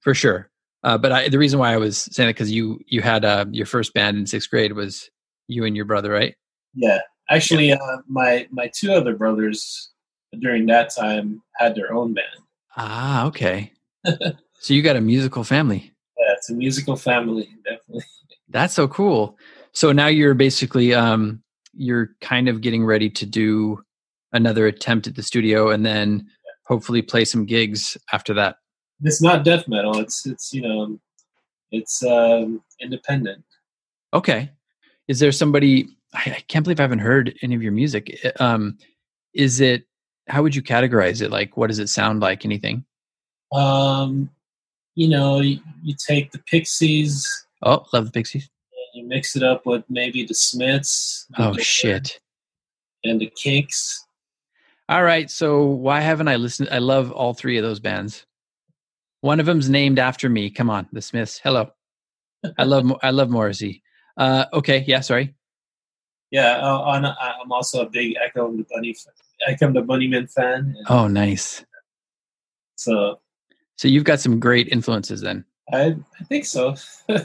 [0.00, 0.50] for sure.
[0.84, 3.46] Uh, but I, the reason why I was saying that because you you had uh,
[3.50, 5.10] your first band in sixth grade was
[5.48, 6.34] you and your brother, right?
[6.74, 9.90] Yeah, actually, uh, my my two other brothers
[10.40, 12.26] during that time had their own band.
[12.76, 13.72] Ah, okay.
[14.04, 15.92] so you got a musical family.
[16.18, 18.04] Yeah, it's a musical family, definitely.
[18.48, 19.36] That's so cool.
[19.72, 21.42] So now you're basically um
[21.74, 23.82] you're kind of getting ready to do
[24.32, 26.26] another attempt at the studio and then
[26.66, 28.56] hopefully play some gigs after that.
[29.02, 29.98] It's not death metal.
[29.98, 30.98] It's it's you know,
[31.70, 33.44] it's um, independent.
[34.14, 34.50] Okay.
[35.06, 38.18] Is there somebody I, I can't believe I haven't heard any of your music.
[38.40, 38.78] Um
[39.34, 39.84] is it
[40.28, 41.30] how would you categorize it?
[41.30, 42.44] Like what does it sound like?
[42.44, 42.84] Anything?
[43.52, 44.28] Um,
[44.94, 47.26] you know, you, you take the Pixies,
[47.62, 48.50] Oh, love the Pixies.
[48.94, 51.26] you mix it up with maybe the Smiths.
[51.36, 52.20] the Oh shit.
[53.04, 54.04] And the Kinks.
[54.88, 55.30] All right.
[55.30, 56.68] So why haven't I listened?
[56.72, 58.26] I love all three of those bands.
[59.20, 60.50] One of them's named after me.
[60.50, 61.40] Come on, the Smiths.
[61.42, 61.70] Hello.
[62.56, 63.82] I love I love Morrissey.
[64.16, 64.84] Uh, okay.
[64.86, 65.00] Yeah.
[65.00, 65.34] Sorry.
[66.30, 68.94] Yeah, uh, on, I'm also a big Echo and the Bunny,
[69.46, 70.76] Echo and the Bunnymen fan.
[70.90, 71.64] Oh, nice.
[72.76, 73.20] So
[73.76, 75.46] So you've got some great influences then.
[75.72, 76.74] I, I think so.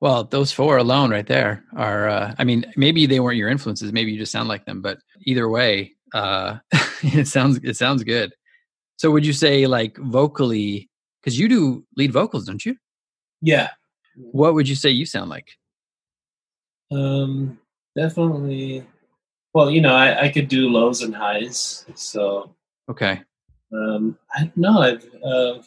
[0.00, 2.08] Well, those four alone right there are.
[2.08, 3.92] Uh, I mean, maybe they weren't your influences.
[3.92, 4.80] Maybe you just sound like them.
[4.80, 6.58] But either way, uh,
[7.02, 8.32] it sounds it sounds good.
[8.96, 10.87] So would you say like vocally?
[11.20, 12.76] Because you do lead vocals, don't you?
[13.40, 13.70] yeah,
[14.16, 15.48] What would you say you sound like?
[16.90, 17.58] um,
[17.96, 18.84] definitely.
[19.54, 21.84] Well, you know, I, I could do lows and highs.
[21.94, 22.54] So
[22.88, 23.20] Okay.
[23.72, 24.78] um, I don't know.
[24.80, 25.62] I've uh,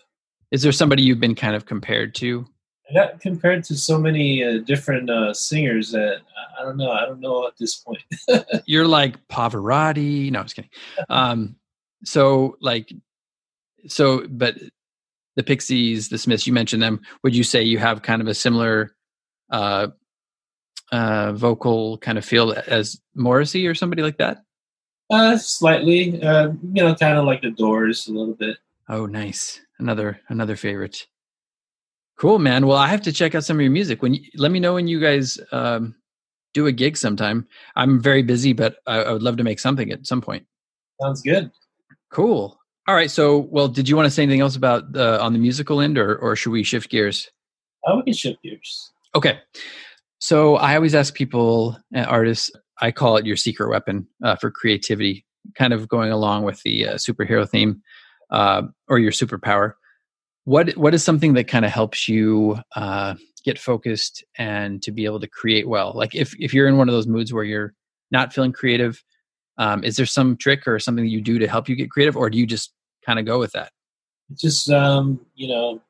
[0.52, 2.46] Is there somebody you've been kind of compared to?
[2.90, 6.92] I got compared to so many uh, different uh, singers that I- I don't know.
[6.92, 8.04] I don't know at this point.
[8.68, 10.30] You're like Pavarotti.
[10.32, 10.70] No, I'm just kidding.
[11.10, 11.56] Um,
[12.04, 12.94] so like,
[13.88, 14.58] so but
[15.36, 17.02] the Pixies, the Smiths, you mentioned them.
[17.24, 18.96] Would you say you have kind of a similar
[19.50, 19.88] uh,
[20.92, 24.44] uh, vocal kind of feel as Morrissey or somebody like that?
[25.10, 28.58] Uh, slightly, uh, you know, kind of like the Doors a little bit.
[28.88, 29.60] Oh, nice.
[29.80, 31.08] Another another favorite.
[32.18, 32.68] Cool, man.
[32.68, 34.02] Well, I have to check out some of your music.
[34.02, 35.96] When you, let me know when you guys um,
[36.54, 37.48] do a gig sometime.
[37.76, 40.46] I'm very busy, but I, I would love to make something at some point.
[41.02, 41.52] Sounds good.
[42.12, 42.61] Cool.
[42.88, 43.12] All right.
[43.12, 45.98] So, well, did you want to say anything else about uh, on the musical end,
[45.98, 47.30] or or should we shift gears?
[47.88, 48.92] Uh, we can shift gears.
[49.16, 49.40] Okay.
[50.20, 54.52] So I always ask people, uh, artists, I call it your secret weapon uh, for
[54.52, 55.26] creativity,
[55.56, 57.82] kind of going along with the uh, superhero theme
[58.30, 59.74] uh, or your superpower.
[60.46, 65.06] What what is something that kind of helps you uh, get focused and to be
[65.06, 65.92] able to create well?
[65.96, 67.74] Like if if you're in one of those moods where you're
[68.12, 69.04] not feeling creative,
[69.62, 72.18] um, is there some trick or something that you do to help you get creative,
[72.18, 72.74] or do you just
[73.06, 73.72] kind of go with that?
[74.32, 75.82] It's just um, you know,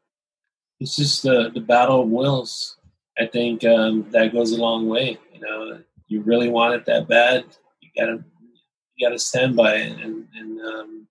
[0.82, 2.76] it's just the the battle of wills.
[3.17, 5.17] I think um, that goes a long way.
[5.34, 7.45] You know, you really want it that bad,
[7.80, 8.22] you gotta
[8.95, 9.97] you gotta stand by it.
[10.01, 11.07] And, and um,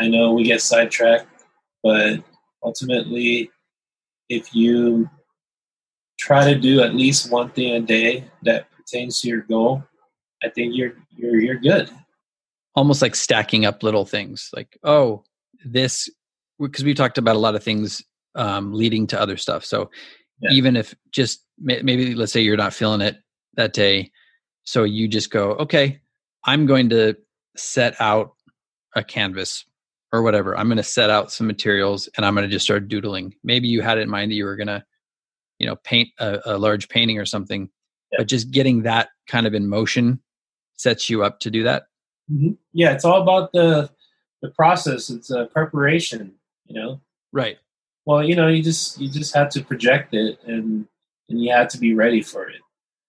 [0.00, 1.44] I know we get sidetracked,
[1.82, 2.24] but
[2.62, 3.50] ultimately,
[4.30, 5.10] if you
[6.18, 9.84] try to do at least one thing a day that pertains to your goal,
[10.42, 11.90] I think you're you're you're good.
[12.74, 15.22] almost like stacking up little things like oh
[15.64, 16.08] this
[16.58, 18.02] because we've talked about a lot of things
[18.34, 19.90] um, leading to other stuff so
[20.40, 20.50] Yeah.
[20.52, 23.16] even if just may- maybe let's say you're not feeling it
[23.54, 24.10] that day
[24.64, 26.00] so you just go okay
[26.44, 27.14] i'm going to
[27.56, 28.32] set out
[28.96, 29.64] a canvas
[30.12, 32.88] or whatever i'm going to set out some materials and i'm going to just start
[32.88, 34.82] doodling maybe you had it in mind that you were going to
[35.58, 37.68] you know paint a, a large painting or something
[38.10, 38.18] Yeah.
[38.20, 40.20] but just getting that kind of in motion
[40.76, 41.86] sets you up to do that
[42.30, 42.56] Mhm.
[42.72, 43.90] Yeah, it's all about the
[44.42, 45.10] the process.
[45.10, 46.34] It's a preparation.
[46.66, 47.00] You know,
[47.32, 47.58] right
[48.04, 50.86] well, you know, you just you just have to project it, and
[51.28, 52.60] and you have to be ready for it.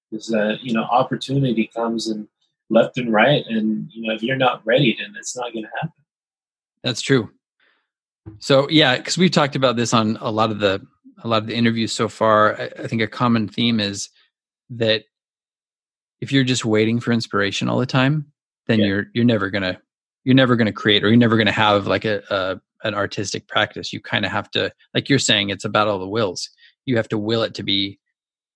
[0.09, 2.27] Because uh, you know, opportunity comes in
[2.69, 5.71] left and right, and you know, if you're not ready, then it's not going to
[5.75, 6.03] happen.
[6.83, 7.31] That's true.
[8.39, 10.85] So yeah, because we've talked about this on a lot of the
[11.23, 12.59] a lot of the interviews so far.
[12.59, 14.09] I, I think a common theme is
[14.71, 15.05] that
[16.23, 18.25] if you're just waiting for inspiration all the time,
[18.67, 18.85] then Yeah.
[18.87, 19.77] you're you're never gonna
[20.23, 23.91] you're never gonna create or you're never gonna have like a, a an artistic practice.
[23.93, 26.49] You kind of have to, like you're saying, it's about all the wills.
[26.85, 27.99] You have to will it to be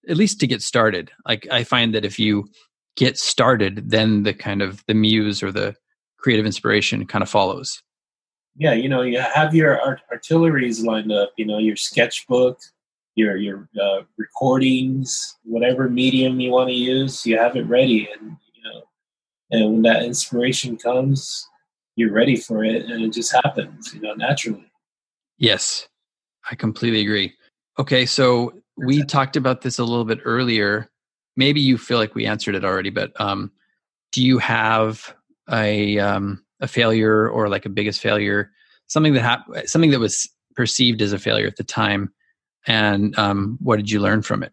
[0.10, 1.12] at least to get started.
[1.26, 2.48] Like I find that if you
[2.96, 5.76] get started, then the kind of the muse or the
[6.18, 7.82] creative inspiration kind of follows.
[8.56, 11.32] Yeah, you know, you have your art- artilleries lined up.
[11.38, 12.60] You know, your sketchbook,
[13.18, 18.38] your your uh, recordings, whatever medium you want to use, you have it ready, and
[18.54, 18.84] you know,
[19.52, 21.50] and when that inspiration comes,
[21.96, 24.72] you're ready for it, and it just happens, you know, naturally.
[25.40, 25.88] Yes,
[26.50, 27.34] I completely agree.
[27.80, 30.88] Okay, so we talked about this a little bit earlier.
[31.36, 33.52] Maybe you feel like we answered it already, but um,
[34.12, 35.16] do you have
[35.52, 38.52] a um, a failure or like a biggest failure,
[38.86, 42.14] something that happened, something that was perceived as a failure at the time,
[42.68, 44.52] and um, what did you learn from it?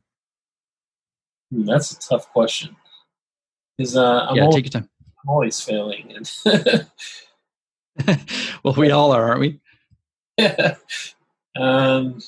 [1.52, 2.74] Hmm, that's a tough question.
[3.76, 4.88] Because uh, yeah, always, take your time.
[5.22, 6.16] I'm always failing.
[8.62, 9.60] well, we all are, aren't we?
[10.38, 10.76] Yeah.
[11.56, 12.22] um,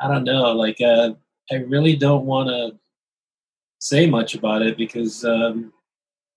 [0.00, 0.52] I don't know.
[0.52, 1.12] Like, uh,
[1.50, 2.78] I really don't want to
[3.78, 5.72] say much about it because, um,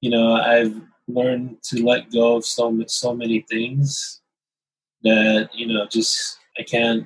[0.02, 4.22] you know, I've learned to let go of so so many things
[5.04, 7.06] that you know just I can't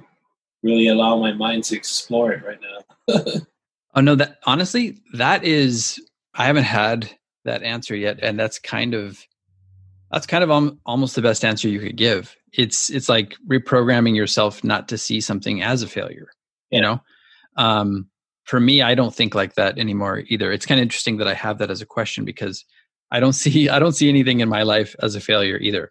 [0.64, 3.16] really allow my mind to explore it right now.
[3.95, 5.99] oh no, that honestly, that is
[6.36, 7.10] I haven't had
[7.45, 9.26] that answer yet, and that's kind of
[10.12, 12.36] that's kind of um, almost the best answer you could give.
[12.53, 16.30] It's it's like reprogramming yourself not to see something as a failure.
[16.72, 16.78] Yeah.
[16.78, 17.01] You know,
[17.57, 18.10] um,
[18.43, 20.51] for me, I don't think like that anymore either.
[20.51, 22.66] It's kind of interesting that I have that as a question because
[23.12, 25.89] I don't see I don't see anything in my life as a failure either.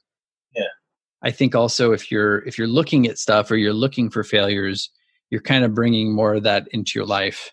[1.23, 4.91] I think also if you're if you're looking at stuff or you're looking for failures,
[5.31, 7.53] you're kind of bringing more of that into your life.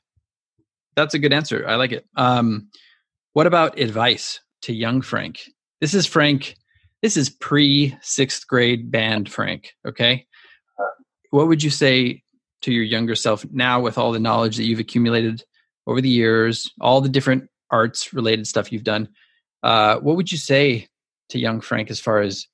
[0.96, 1.68] That's a good answer.
[1.68, 2.06] I like it.
[2.16, 2.70] Um,
[3.34, 5.42] what about advice to young Frank?
[5.82, 6.56] This is Frank.
[7.02, 9.74] This is pre sixth grade band Frank.
[9.88, 10.26] Okay.
[11.32, 12.24] What would you say
[12.62, 15.44] to your younger self now with all the knowledge that you've accumulated
[15.86, 19.10] over the years, all the different arts related stuff you've done?
[19.64, 20.88] Uh, what would you say
[21.30, 22.48] to young Frank as far as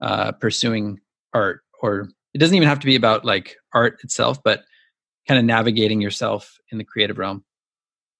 [0.00, 1.00] uh, pursuing
[1.34, 1.60] art?
[1.82, 4.64] Or it doesn't even have to be about like art itself, but
[5.26, 7.44] kind of navigating yourself in the creative realm.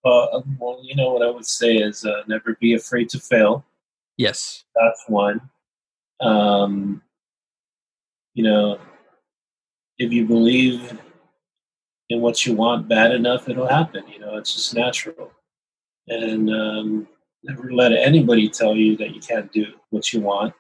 [0.05, 3.65] Uh, well, you know what I would say is uh, never be afraid to fail.
[4.17, 5.41] Yes, that's one.
[6.21, 7.03] Um,
[8.35, 8.79] you know,
[9.99, 10.99] if you believe
[12.09, 14.05] in what you want bad enough, it'll happen.
[14.09, 15.33] You know, it's just natural.
[16.09, 17.09] And um,
[17.43, 20.55] never let anybody tell you that you can't do what you want.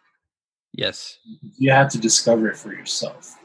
[0.73, 1.19] Yes.
[1.59, 3.37] You have to discover it for yourself.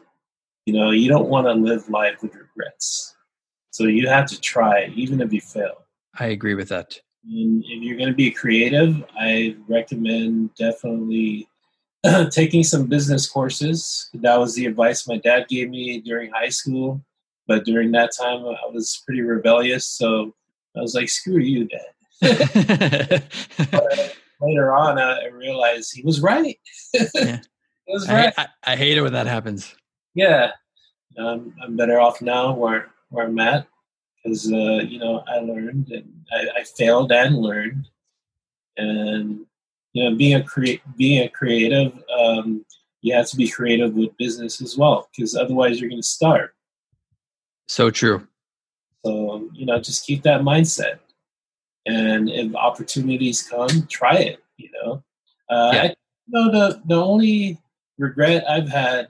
[0.65, 3.15] You know, you don't want to live life with regrets.
[3.71, 5.85] So you have to try, even if you fail.
[6.19, 6.99] I agree with that.
[7.25, 11.47] And if you're going to be creative, I recommend definitely
[12.31, 14.09] taking some business courses.
[14.13, 17.03] That was the advice my dad gave me during high school.
[17.47, 19.85] But during that time, I was pretty rebellious.
[19.85, 20.33] So
[20.77, 21.67] I was like, screw you,
[22.21, 23.23] dad.
[24.41, 26.59] later on, I realized he was right.
[26.93, 27.39] yeah.
[27.85, 28.33] He was right.
[28.37, 29.75] I, I, I, hate it when that happens.
[30.15, 30.51] Yeah,
[31.17, 33.67] um, I'm better off now where where I'm at
[34.23, 37.87] because uh, you know I learned and I, I, failed and learned,
[38.77, 39.45] and
[39.93, 42.65] you know being a create being a creative, um,
[43.01, 46.49] you have to be creative with business as well because otherwise you're going to starve.
[47.67, 48.27] So true.
[49.05, 50.99] So you know, just keep that mindset
[51.85, 54.39] and if opportunities come, try it.
[54.57, 55.03] You know,
[55.49, 55.81] uh, yeah.
[55.81, 55.93] I, you
[56.29, 57.59] know the the only
[57.97, 59.07] regret I've had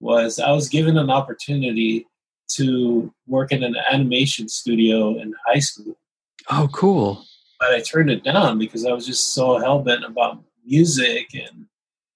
[0.00, 2.06] was I was given an opportunity
[2.52, 5.96] to work in an animation studio in high school.
[6.50, 7.24] Oh, cool!
[7.60, 11.66] But I turned it down because I was just so hell bent about music and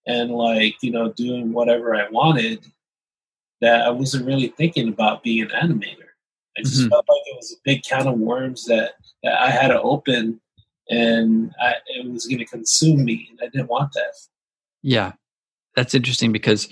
[0.07, 2.65] and like you know doing whatever I wanted
[3.61, 6.08] that I wasn't really thinking about being an animator.
[6.59, 6.89] I just mm-hmm.
[6.89, 8.93] felt like it was a big can of worms that
[9.23, 10.41] that I had to open,
[10.91, 14.15] and I, it was going to consume me, and I didn't want that.
[14.83, 15.13] Yeah,
[15.77, 16.69] that's interesting because,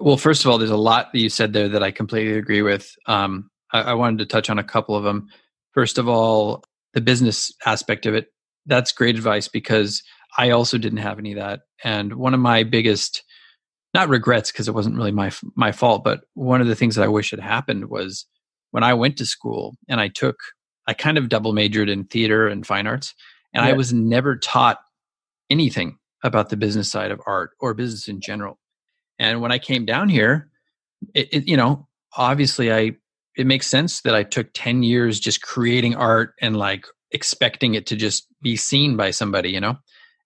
[0.00, 2.62] well, first of all, there's a lot that you said there that I completely agree
[2.62, 2.94] with.
[3.06, 5.28] Um, I, I wanted to touch on a couple of them.
[5.72, 6.64] First of all,
[6.94, 8.28] the business aspect of it.
[8.66, 10.02] That's great advice because
[10.36, 13.22] I also didn't have any of that, and one of my biggest
[13.92, 17.04] not regrets because it wasn't really my my fault, but one of the things that
[17.04, 18.26] I wish had happened was
[18.70, 20.36] when I went to school and I took
[20.86, 23.14] I kind of double majored in theater and fine arts,
[23.54, 23.70] and yeah.
[23.70, 24.78] I was never taught
[25.48, 28.58] anything about the business side of art or business in general.
[29.18, 30.50] And when I came down here,
[31.14, 32.96] it, it, you know, obviously I
[33.36, 37.86] it makes sense that I took 10 years just creating art and like expecting it
[37.86, 39.76] to just be seen by somebody, you know?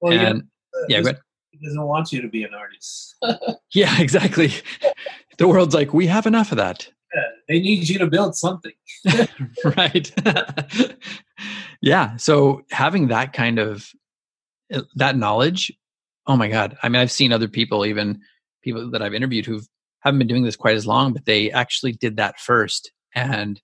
[0.00, 0.44] Well, and
[0.88, 1.12] yeah, yeah
[1.50, 3.14] he doesn't want you to be an artist.
[3.74, 4.52] yeah, exactly.
[5.38, 6.88] the world's like, we have enough of that.
[7.48, 8.72] They need you to build something.
[9.76, 10.12] right.
[11.80, 12.16] yeah.
[12.16, 13.88] So having that kind of
[14.72, 15.72] uh, that knowledge,
[16.26, 16.76] oh my God.
[16.82, 18.20] I mean, I've seen other people, even
[18.62, 19.60] people that I've interviewed who
[20.00, 22.92] haven't been doing this quite as long, but they actually did that first.
[23.14, 23.60] And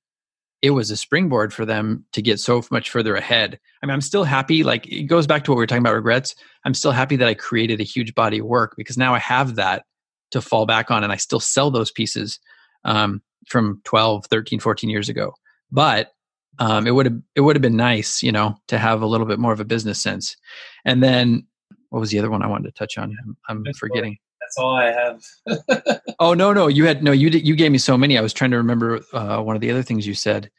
[0.63, 3.59] it was a springboard for them to get so much further ahead.
[3.83, 4.63] I mean, I'm still happy.
[4.63, 6.35] Like it goes back to what we were talking about regrets.
[6.65, 9.55] I'm still happy that I created a huge body of work because now I have
[9.55, 9.85] that
[10.33, 12.39] to fall back on and I still sell those pieces
[12.85, 15.35] um, from 12, 13, 14 years ago.
[15.71, 16.13] But
[16.59, 19.27] um, it would have it would have been nice, you know, to have a little
[19.27, 20.37] bit more of a business sense.
[20.85, 21.47] And then
[21.91, 23.17] what was the other one I wanted to touch on?
[23.25, 24.19] I'm, I'm That's forgetting.
[24.41, 26.01] That's all I have.
[26.23, 28.19] Oh no, no, you had no, you did, you gave me so many.
[28.19, 30.51] I was trying to remember uh, one of the other things you said.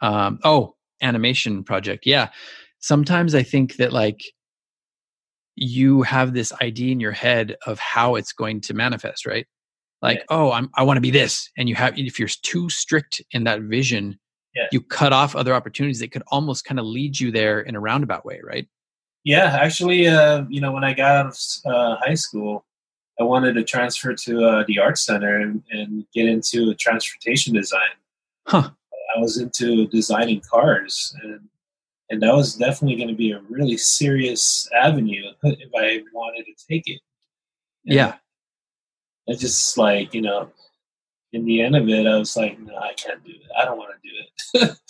[0.00, 2.06] Um, oh, animation project.
[2.06, 2.28] Yeah,
[2.78, 4.22] sometimes I think that like
[5.56, 9.44] you have this idea in your head of how it's going to manifest, right?
[10.02, 10.24] Like, Yeah.
[10.30, 13.44] oh, I'm I want to be this, and you have if you're too strict in
[13.44, 14.18] that vision,
[14.54, 14.66] Yeah.
[14.72, 17.80] you cut off other opportunities that could almost kind of lead you there in a
[17.80, 18.68] roundabout way, right?
[19.24, 21.36] Yeah, actually, uh, you know, when I got out of
[21.72, 22.64] uh, high school,
[23.20, 27.90] I wanted to transfer to uh, the art center and, and get into transportation design.
[28.46, 28.70] Huh.
[29.16, 31.40] I was into designing cars, and
[32.10, 36.66] and that was definitely going to be a really serious avenue if I wanted to
[36.66, 37.00] take it.
[37.86, 38.14] And Yeah.
[39.28, 40.50] I just like you know,
[41.32, 43.50] in the end of it, I was like, no, I can't do it.
[43.56, 44.76] I don't want to do it.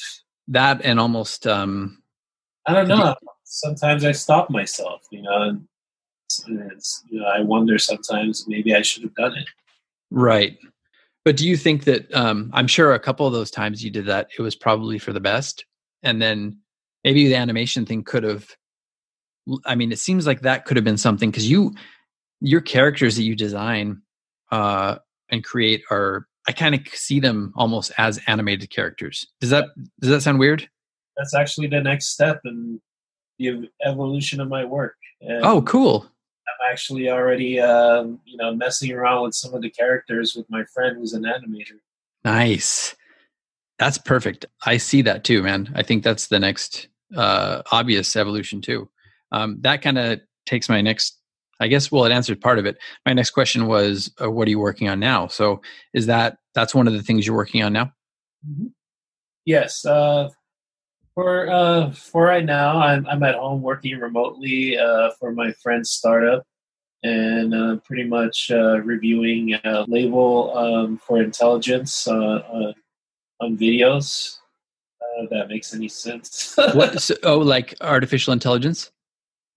[0.51, 2.03] That and almost um,
[2.65, 3.15] I don't you- know.
[3.45, 5.67] Sometimes I stop myself, you know, and
[6.27, 9.47] it's, it's, you know, I wonder sometimes maybe I should have done it.
[10.11, 10.57] Right.
[11.25, 14.07] But do you think that um I'm sure a couple of those times you did
[14.07, 15.67] that it was probably for the best
[16.03, 16.59] and then
[17.05, 18.49] maybe the animation thing could have
[19.67, 21.75] I mean it seems like that could have been something cuz you
[22.41, 24.01] your characters that you design
[24.51, 24.97] uh
[25.31, 29.27] and create are I kind of see them almost as animated characters.
[29.41, 29.67] Does that
[30.01, 30.69] does that sound weird?
[31.17, 32.81] That's actually the next step in
[33.39, 34.97] the evolution of my work.
[35.21, 36.07] And Oh, cool.
[36.47, 40.65] I'm actually already, um, you know, messing around with some of the characters with my
[40.73, 41.79] friend who's an animator.
[42.25, 42.97] Nice.
[43.79, 44.47] That's perfect.
[44.65, 45.71] I see that too, man.
[45.75, 48.89] I think that's the next uh, obvious evolution too.
[49.31, 51.18] Um, that kind of takes my next.
[51.61, 52.79] I guess well, it answered part of it.
[53.05, 55.27] My next question was, uh, what are you working on now?
[55.27, 55.61] So,
[55.93, 57.93] is that that's one of the things you're working on now?
[59.45, 59.85] Yes.
[59.85, 60.31] Uh,
[61.15, 65.91] for uh, for right now, I'm I'm at home working remotely uh, for my friend's
[65.91, 66.45] startup,
[67.03, 72.73] and uh, pretty much uh, reviewing a label um, for intelligence uh, uh,
[73.41, 74.39] on videos.
[75.01, 76.57] Uh, if that makes any sense.
[76.75, 77.01] What?
[77.03, 78.93] So, oh, like artificial intelligence?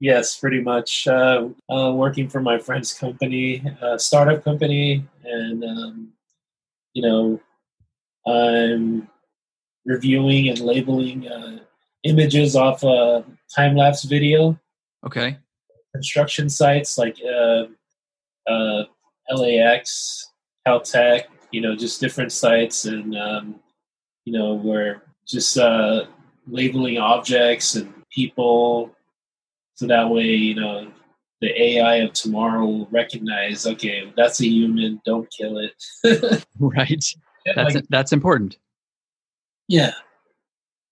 [0.02, 1.08] Yes, pretty much.
[1.08, 6.10] Uh, uh, working for my friend's company, uh, startup company, and um,
[6.93, 7.39] you know,
[8.28, 9.08] I'm
[9.86, 11.60] reviewing and labeling uh,
[12.04, 13.24] images off a
[13.56, 14.60] time lapse video
[15.06, 15.38] Okay.
[15.95, 17.66] construction sites like uh,
[18.47, 18.84] uh,
[19.32, 20.28] LAX,
[20.68, 23.56] Caltech, you know, just different sites, and um,
[24.26, 26.06] you know, we're just uh,
[26.47, 28.95] labeling objects and people,
[29.82, 30.92] so that way, you know,
[31.40, 36.46] the AI of tomorrow will recognize, okay, that's a human, don't kill it.
[36.60, 37.04] Right.
[37.56, 38.60] That's like, that's important.
[39.68, 39.94] Yeah.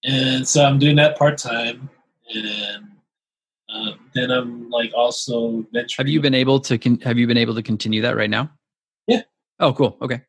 [0.04, 1.88] And so I'm doing that part time.
[2.34, 2.88] And
[3.72, 6.08] uh, then I'm like also venturing.
[6.08, 6.80] Have you been able to?
[6.80, 8.50] Con- have you been able to continue that right now?
[9.06, 9.22] Yeah.
[9.60, 9.98] Oh, cool.
[10.02, 10.22] Okay.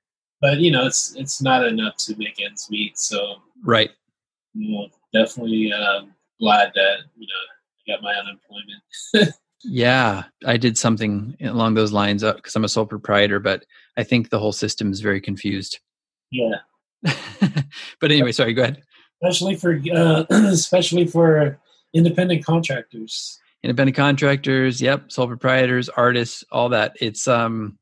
[0.43, 2.99] But, you know, it's it's not enough to make ends meet.
[2.99, 3.89] So, Right.
[4.53, 7.45] you know, definitely um, glad that, you know,
[7.91, 9.34] got my unemployment.
[9.62, 13.64] Yeah, I did something along those lines because I'm a sole proprietor, but
[13.97, 15.80] I think the whole system is very confused.
[16.30, 16.57] Yeah.
[18.01, 18.82] but anyway, sorry, go ahead.
[19.22, 21.59] Especially for, uh, especially for
[21.93, 23.38] independent contractors.
[23.62, 26.97] Independent contractors, yep, sole proprietors, artists, all that.
[27.01, 27.78] It's um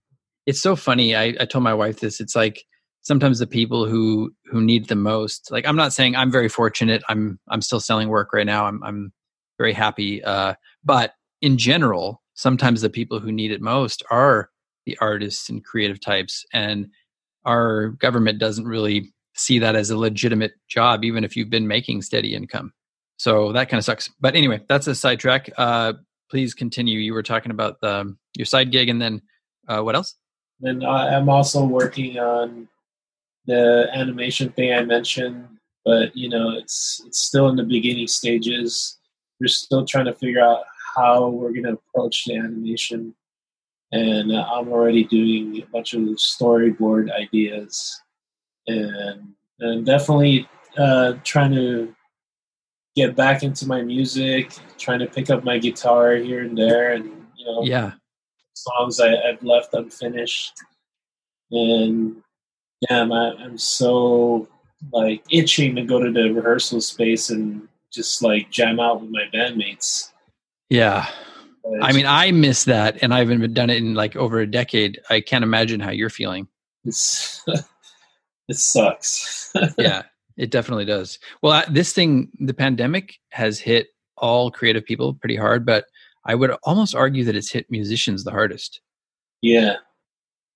[0.46, 1.14] it's so funny.
[1.14, 2.20] I, I told my wife this.
[2.20, 2.64] It's like
[3.02, 7.04] sometimes the people who who need the most, like I'm not saying I'm very fortunate.
[7.08, 8.66] I'm I'm still selling work right now.
[8.66, 9.12] I'm I'm
[9.58, 10.22] very happy.
[10.24, 10.54] Uh
[10.84, 14.50] but in general, sometimes the people who need it most are
[14.86, 16.46] the artists and creative types.
[16.52, 16.88] And
[17.44, 22.02] our government doesn't really see that as a legitimate job, even if you've been making
[22.02, 22.72] steady income.
[23.18, 24.10] So that kind of sucks.
[24.20, 25.50] But anyway, that's a sidetrack.
[25.56, 25.94] Uh,
[26.30, 26.98] please continue.
[26.98, 29.22] You were talking about the, your side gig, and then
[29.66, 30.14] uh, what else?
[30.62, 32.68] And I'm also working on
[33.46, 35.46] the animation thing I mentioned,
[35.84, 38.97] but you know, it's it's still in the beginning stages.
[39.40, 40.64] We're still trying to figure out
[40.96, 43.14] how we're going to approach the animation,
[43.92, 48.00] and uh, I'm already doing a bunch of storyboard ideas,
[48.66, 51.94] and and definitely uh, trying to
[52.96, 57.04] get back into my music, trying to pick up my guitar here and there, and
[57.36, 57.92] you know, Yeah,
[58.54, 60.52] songs I, I've left unfinished.
[61.50, 62.16] And
[62.82, 64.48] yeah, I'm, I'm so
[64.92, 69.24] like itching to go to the rehearsal space and just like jam out with my
[69.32, 70.10] bandmates.
[70.70, 71.08] Yeah.
[71.62, 74.50] But I mean, I miss that, and I haven't done it in like over a
[74.50, 75.00] decade.
[75.10, 76.48] I can't imagine how you're feeling.
[76.84, 77.44] it's
[78.48, 79.52] it sucks.
[79.78, 80.02] yeah,
[80.36, 81.18] it definitely does.
[81.42, 85.86] Well, this thing, the pandemic has hit all creative people pretty hard, but
[86.24, 88.80] I would almost argue that it's hit musicians the hardest
[89.42, 89.76] yeah,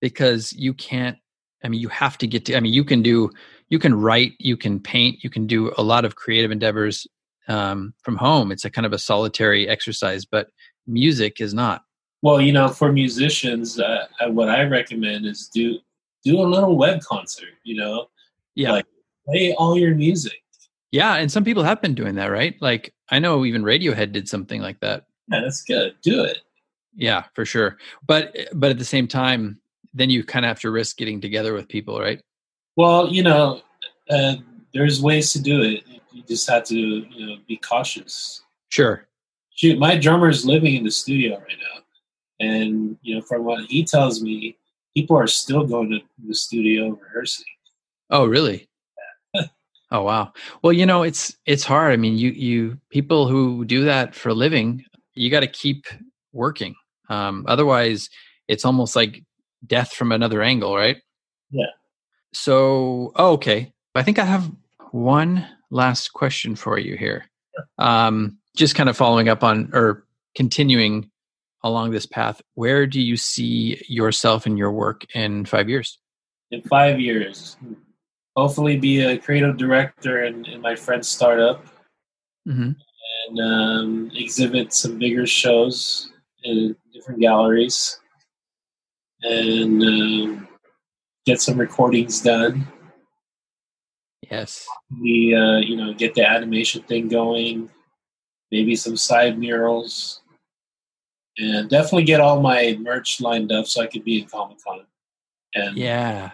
[0.01, 1.17] because you can't.
[1.63, 2.55] I mean, you have to get to.
[2.55, 3.29] I mean, you can do,
[3.69, 7.07] you can write, you can paint, you can do a lot of creative endeavors
[7.47, 8.51] um, from home.
[8.51, 10.47] It's a kind of a solitary exercise, but
[10.87, 11.83] music is not.
[12.21, 15.79] Well, you know, for musicians, uh, uh, what I recommend is do
[16.23, 17.49] do a little web concert.
[17.63, 18.07] You know,
[18.55, 18.85] Yeah, Like-
[19.27, 20.41] play all your music.
[20.91, 22.55] yeah, and some people have been doing that, right?
[22.61, 25.05] Like I know even Radiohead did something like that.
[25.31, 25.95] Yeah, that's good.
[26.03, 26.39] Do it.
[26.95, 27.77] Yeah, for sure.
[28.07, 29.59] But but at the same time,
[29.93, 32.21] then you kind of have to risk getting together with people, right?
[32.77, 33.61] Well, you know,
[34.09, 34.35] uh,
[34.73, 35.83] there's ways to do it.
[36.11, 38.41] You just have to, you know, be cautious.
[38.69, 39.07] Sure.
[39.51, 43.65] Shoot, my drummer is living in the studio right now, and you know, from what
[43.65, 44.57] he tells me,
[44.95, 47.45] people are still going to the studio rehearsing.
[48.09, 48.67] Oh, really?
[49.91, 50.33] oh, wow.
[50.63, 51.93] Well, you know, it's it's hard.
[51.93, 55.85] I mean, you you people who do that for a living, you got to keep
[56.31, 56.73] working.
[57.09, 58.09] Um, otherwise,
[58.47, 59.23] it's almost like
[59.65, 60.97] death from another angle, right?
[61.51, 61.67] Yeah.
[62.33, 63.71] So, oh, okay.
[63.95, 64.51] I think I have
[64.93, 67.25] one last question for you here.
[67.79, 71.09] Um, just kind of following up on or continuing
[71.63, 72.41] along this path.
[72.53, 75.97] Where do you see yourself and your work in five years?
[76.51, 77.57] In five years,
[78.35, 81.65] hopefully, be a creative director in, in my friend's startup.
[82.47, 82.71] hmm
[83.27, 86.11] and um, exhibit some bigger shows
[86.43, 87.99] in different galleries
[89.21, 90.47] and um,
[91.25, 92.67] get some recordings done.
[94.33, 94.67] Yes.
[94.99, 97.69] We, uh, you know, get the animation thing going,
[98.51, 100.21] maybe some side murals,
[101.37, 104.85] and definitely get all my merch lined up so I could be in Comic Con.
[105.53, 106.31] And Yeah.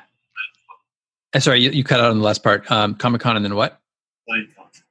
[1.34, 2.72] Uh, sorry, you, you cut out on the last part.
[2.72, 3.82] Um, Comic Con and then what?
[4.30, 4.82] Minecon.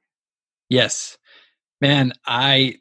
[0.69, 1.17] Yes,
[1.81, 2.13] man.
[2.27, 2.75] I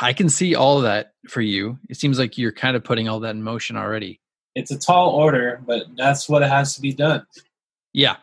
[0.00, 1.76] I can see all of that for you.
[1.88, 4.20] It seems like you're kind of putting all that in motion already.
[4.54, 7.26] It's a tall order, but that's what it has to be done.
[7.92, 8.16] Yeah.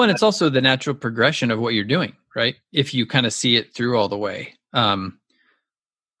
[0.00, 2.56] Well, and it's also the natural progression of what you're doing, right?
[2.72, 4.54] If you kind of see it through all the way.
[4.72, 5.20] Um,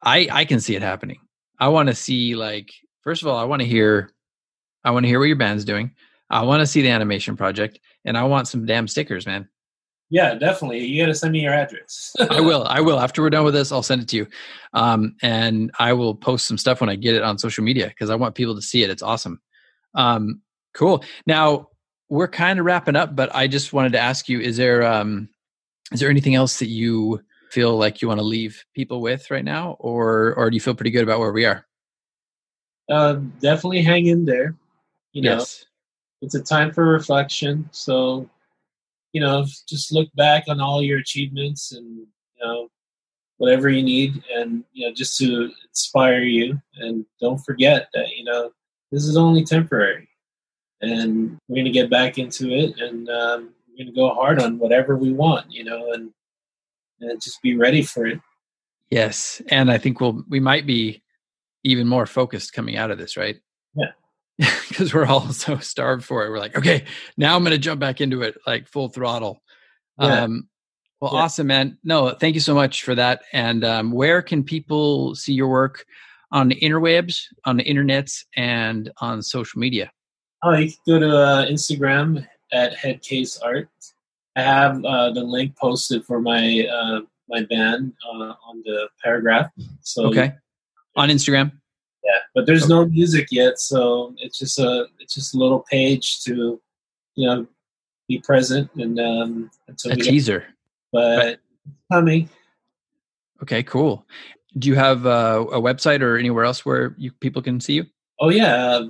[0.02, 1.18] I I can see it happening.
[1.58, 4.12] I want to see like first of all, I want to hear,
[4.84, 5.92] I want to hear what your band's doing.
[6.28, 9.48] I want to see the animation project, and I want some damn stickers, man.
[10.10, 10.84] Yeah, definitely.
[10.84, 12.14] You got to send me your address.
[12.30, 12.66] I will.
[12.68, 13.00] I will.
[13.00, 14.26] After we're done with this, I'll send it to you.
[14.74, 18.10] Um, and I will post some stuff when I get it on social media because
[18.10, 18.90] I want people to see it.
[18.90, 19.40] It's awesome.
[19.94, 20.42] Um,
[20.74, 21.02] cool.
[21.26, 21.69] Now
[22.10, 25.30] we're kind of wrapping up, but I just wanted to ask you: Is there um,
[25.92, 29.44] is there anything else that you feel like you want to leave people with right
[29.44, 31.64] now, or or do you feel pretty good about where we are?
[32.90, 34.54] uh, definitely hang in there.
[35.12, 35.66] You know, yes.
[36.20, 37.68] it's a time for reflection.
[37.72, 38.28] So,
[39.12, 42.06] you know, just look back on all your achievements and you
[42.42, 42.68] know
[43.38, 46.60] whatever you need, and you know, just to inspire you.
[46.76, 48.50] And don't forget that you know
[48.92, 50.08] this is only temporary,
[50.80, 54.96] and we're gonna get back into it, and um, we're gonna go hard on whatever
[54.96, 55.50] we want.
[55.50, 56.10] You know, and
[57.00, 58.20] and just be ready for it.
[58.90, 61.02] Yes, and I think we'll we might be
[61.64, 63.36] even more focused coming out of this, right?
[63.74, 63.92] Yeah.
[64.70, 66.30] Because we're all so starved for it.
[66.30, 66.84] We're like, okay,
[67.18, 69.42] now I'm going to jump back into it like full throttle.
[69.98, 70.22] Yeah.
[70.22, 70.48] Um,
[71.00, 71.20] well, Yeah.
[71.20, 71.76] awesome, man.
[71.84, 73.22] No, thank you so much for that.
[73.34, 75.84] And um, where can people see your work
[76.32, 79.90] on the interwebs, on the internets, and on social media?
[80.42, 83.68] Oh, you can go to uh, Instagram at Headcase Art.
[84.36, 89.50] I have uh, the link posted for my uh, my band uh, on the paragraph.
[89.82, 90.32] So Okay,
[90.96, 91.52] on Instagram.
[92.04, 96.20] yeah, but there's no music yet, so it's just a it's just a little page
[96.24, 96.60] to
[97.16, 97.46] you know
[98.08, 100.46] be present and um, until A we get, teaser.
[100.92, 101.38] but Right.
[101.92, 102.28] coming.
[103.42, 104.06] Okay, cool.
[104.58, 107.86] Do you have uh, a website or anywhere else where you people can see you?
[108.20, 108.88] Oh yeah, uh,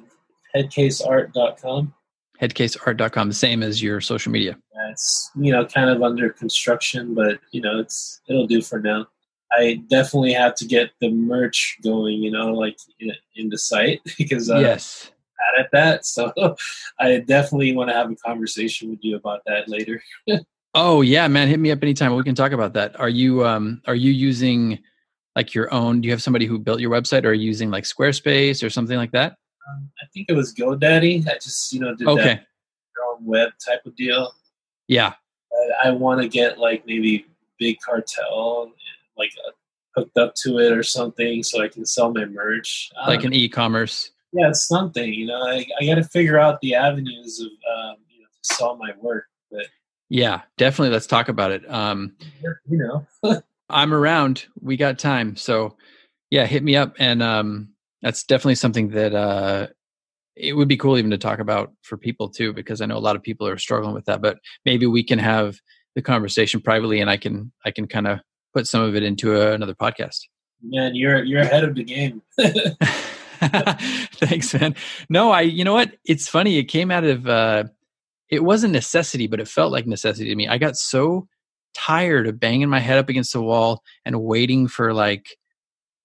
[0.55, 1.95] headcaseart.com.
[2.41, 4.57] Headcaseart.com, the same as your social media.
[4.91, 9.07] It's you know kind of under construction, but you know it's it'll do for now.
[9.53, 14.01] I definitely have to get the merch going, you know, like in, in the site
[14.19, 15.11] because I'm yes.
[15.39, 16.07] bad at that.
[16.07, 16.57] So
[16.99, 20.03] I definitely want to have a conversation with you about that later.
[20.73, 22.15] Oh yeah, man, hit me up anytime.
[22.15, 22.99] We can talk about that.
[23.01, 24.79] Are you um are you using
[25.35, 27.73] like your own do you have somebody who built your website or are you using
[27.73, 29.35] like Squarespace or something like that?
[29.71, 31.29] Um, I think it was GoDaddy.
[31.29, 32.35] I just you know did Okay.
[32.35, 32.47] that
[33.21, 34.33] web type of deal.
[34.89, 35.15] Yeah.
[35.85, 37.27] I want to get like maybe
[37.59, 38.73] big cartel
[39.17, 39.51] like uh,
[39.95, 42.91] hooked up to it or something so I can sell my merch.
[43.07, 44.11] Like an e-commerce.
[44.33, 45.13] Yeah, it's something.
[45.13, 48.55] You know, I, I got to figure out the avenues of um, you know to
[48.55, 49.27] sell my work.
[49.51, 49.67] But
[50.09, 50.93] yeah, definitely.
[50.93, 51.69] Let's talk about it.
[51.71, 52.15] Um,
[52.69, 52.79] you
[53.23, 54.47] know, I'm around.
[54.61, 55.77] We got time, so
[56.31, 57.70] yeah, hit me up, and um,
[58.03, 59.69] that's definitely something that uh,
[60.37, 62.99] it would be cool even to talk about for people too, because I know a
[62.99, 64.23] lot of people are struggling with that.
[64.23, 65.59] But maybe we can have
[65.95, 68.21] the conversation privately, and I can I can kind of
[68.55, 70.21] put some of it into a, another podcast.
[70.63, 72.23] Man, you're you're ahead of the game.
[73.41, 74.75] Thanks, man.
[75.09, 75.97] No, I you know what?
[76.05, 76.59] It's funny.
[76.59, 77.65] It came out of uh
[78.29, 80.47] it wasn't necessity, but it felt like necessity to me.
[80.47, 81.27] I got so
[81.75, 85.37] tired of banging my head up against the wall and waiting for like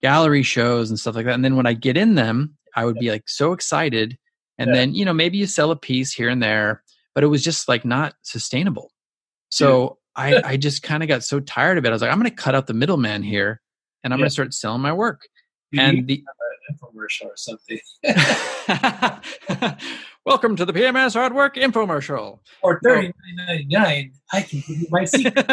[0.05, 1.33] gallery shows and stuff like that.
[1.33, 4.19] And then when I get in them, I would be like so excited.
[4.59, 4.75] And yeah.
[4.75, 6.83] then, you know, maybe you sell a piece here and there,
[7.15, 8.91] but it was just like not sustainable.
[9.49, 11.87] So I, I just kind of got so tired of it.
[11.87, 13.61] I was like, I'm going to cut out the middleman here
[14.03, 14.25] and I'm yeah.
[14.25, 15.23] going to start selling my work.
[15.71, 16.23] You and the
[16.71, 17.79] infomercial or something.
[20.23, 22.41] Welcome to the PMS Artwork infomercial.
[22.61, 24.11] Or thirty nine ninety nine.
[24.31, 25.51] I can give you my secret.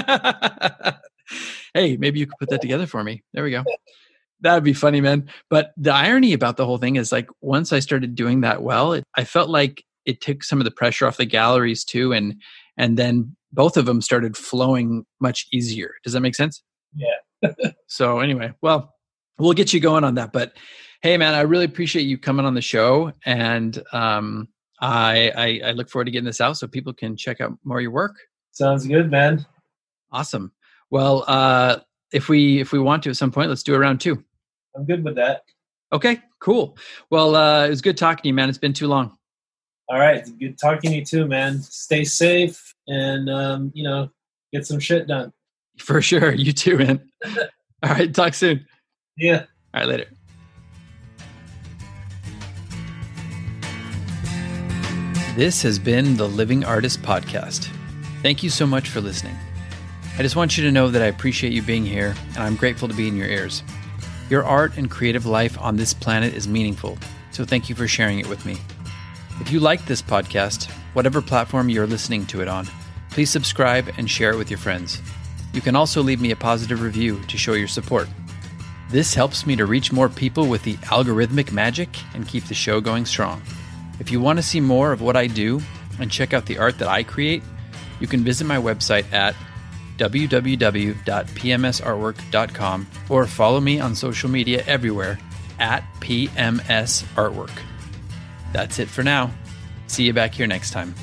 [1.72, 3.22] hey, maybe you could put that together for me.
[3.32, 3.64] There we go.
[4.43, 5.28] That would be funny, man.
[5.49, 8.93] But the irony about the whole thing is like once I started doing that well,
[8.93, 12.34] it, I felt like it took some of the pressure off the galleries too, and
[12.76, 15.95] and then both of them started flowing much easier.
[16.05, 16.62] Does that make sense?
[16.95, 17.53] Yeah.
[17.86, 18.95] so anyway, well,
[19.38, 20.32] we'll get you going on that.
[20.32, 20.55] But
[21.03, 24.49] hey, man, I really appreciate you coming on the show, and um,
[24.80, 27.78] I, I I look forward to getting this out so people can check out more
[27.78, 28.16] of your work.
[28.51, 29.47] Sounds good, man.
[30.11, 30.53] Awesome.
[30.90, 31.78] Well, uh,
[32.12, 34.22] if we if we want to at some point, let's do a round two.
[34.75, 35.43] I'm good with that.
[35.93, 36.77] Okay, cool.
[37.11, 38.49] Well, uh, it was good talking to you, man.
[38.49, 39.16] It's been too long.
[39.89, 41.61] All right, good talking to you too, man.
[41.61, 44.11] Stay safe and um, you know
[44.53, 45.33] get some shit done.
[45.79, 47.11] For sure, you too, man.
[47.83, 48.66] All right, talk soon.
[49.16, 49.45] Yeah.
[49.75, 50.07] All right, later.
[55.35, 57.70] This has been the Living Artist Podcast.
[58.23, 59.35] Thank you so much for listening.
[60.18, 62.87] I just want you to know that I appreciate you being here and I'm grateful
[62.87, 63.62] to be in your ears.
[64.33, 66.97] Your art and creative life on this planet is meaningful,
[67.33, 68.57] so thank you for sharing it with me.
[69.41, 72.66] If you like this podcast, whatever platform you're listening to it on,
[73.11, 75.03] please subscribe and share it with your friends.
[75.53, 78.09] You can also leave me a positive review to show your support.
[78.89, 82.80] This helps me to reach more people with the algorithmic magic and keep the show
[82.80, 83.43] going strong.
[84.01, 85.61] If you want to see more of what I do
[86.01, 87.43] and check out the art that I create,
[88.01, 89.37] you can visit my website at
[90.03, 95.20] www.pmsartwork.com or follow me on social media everywhere
[95.61, 97.57] at PMS Artwork.
[98.53, 99.30] That's it for now.
[99.86, 100.96] See you back here next time.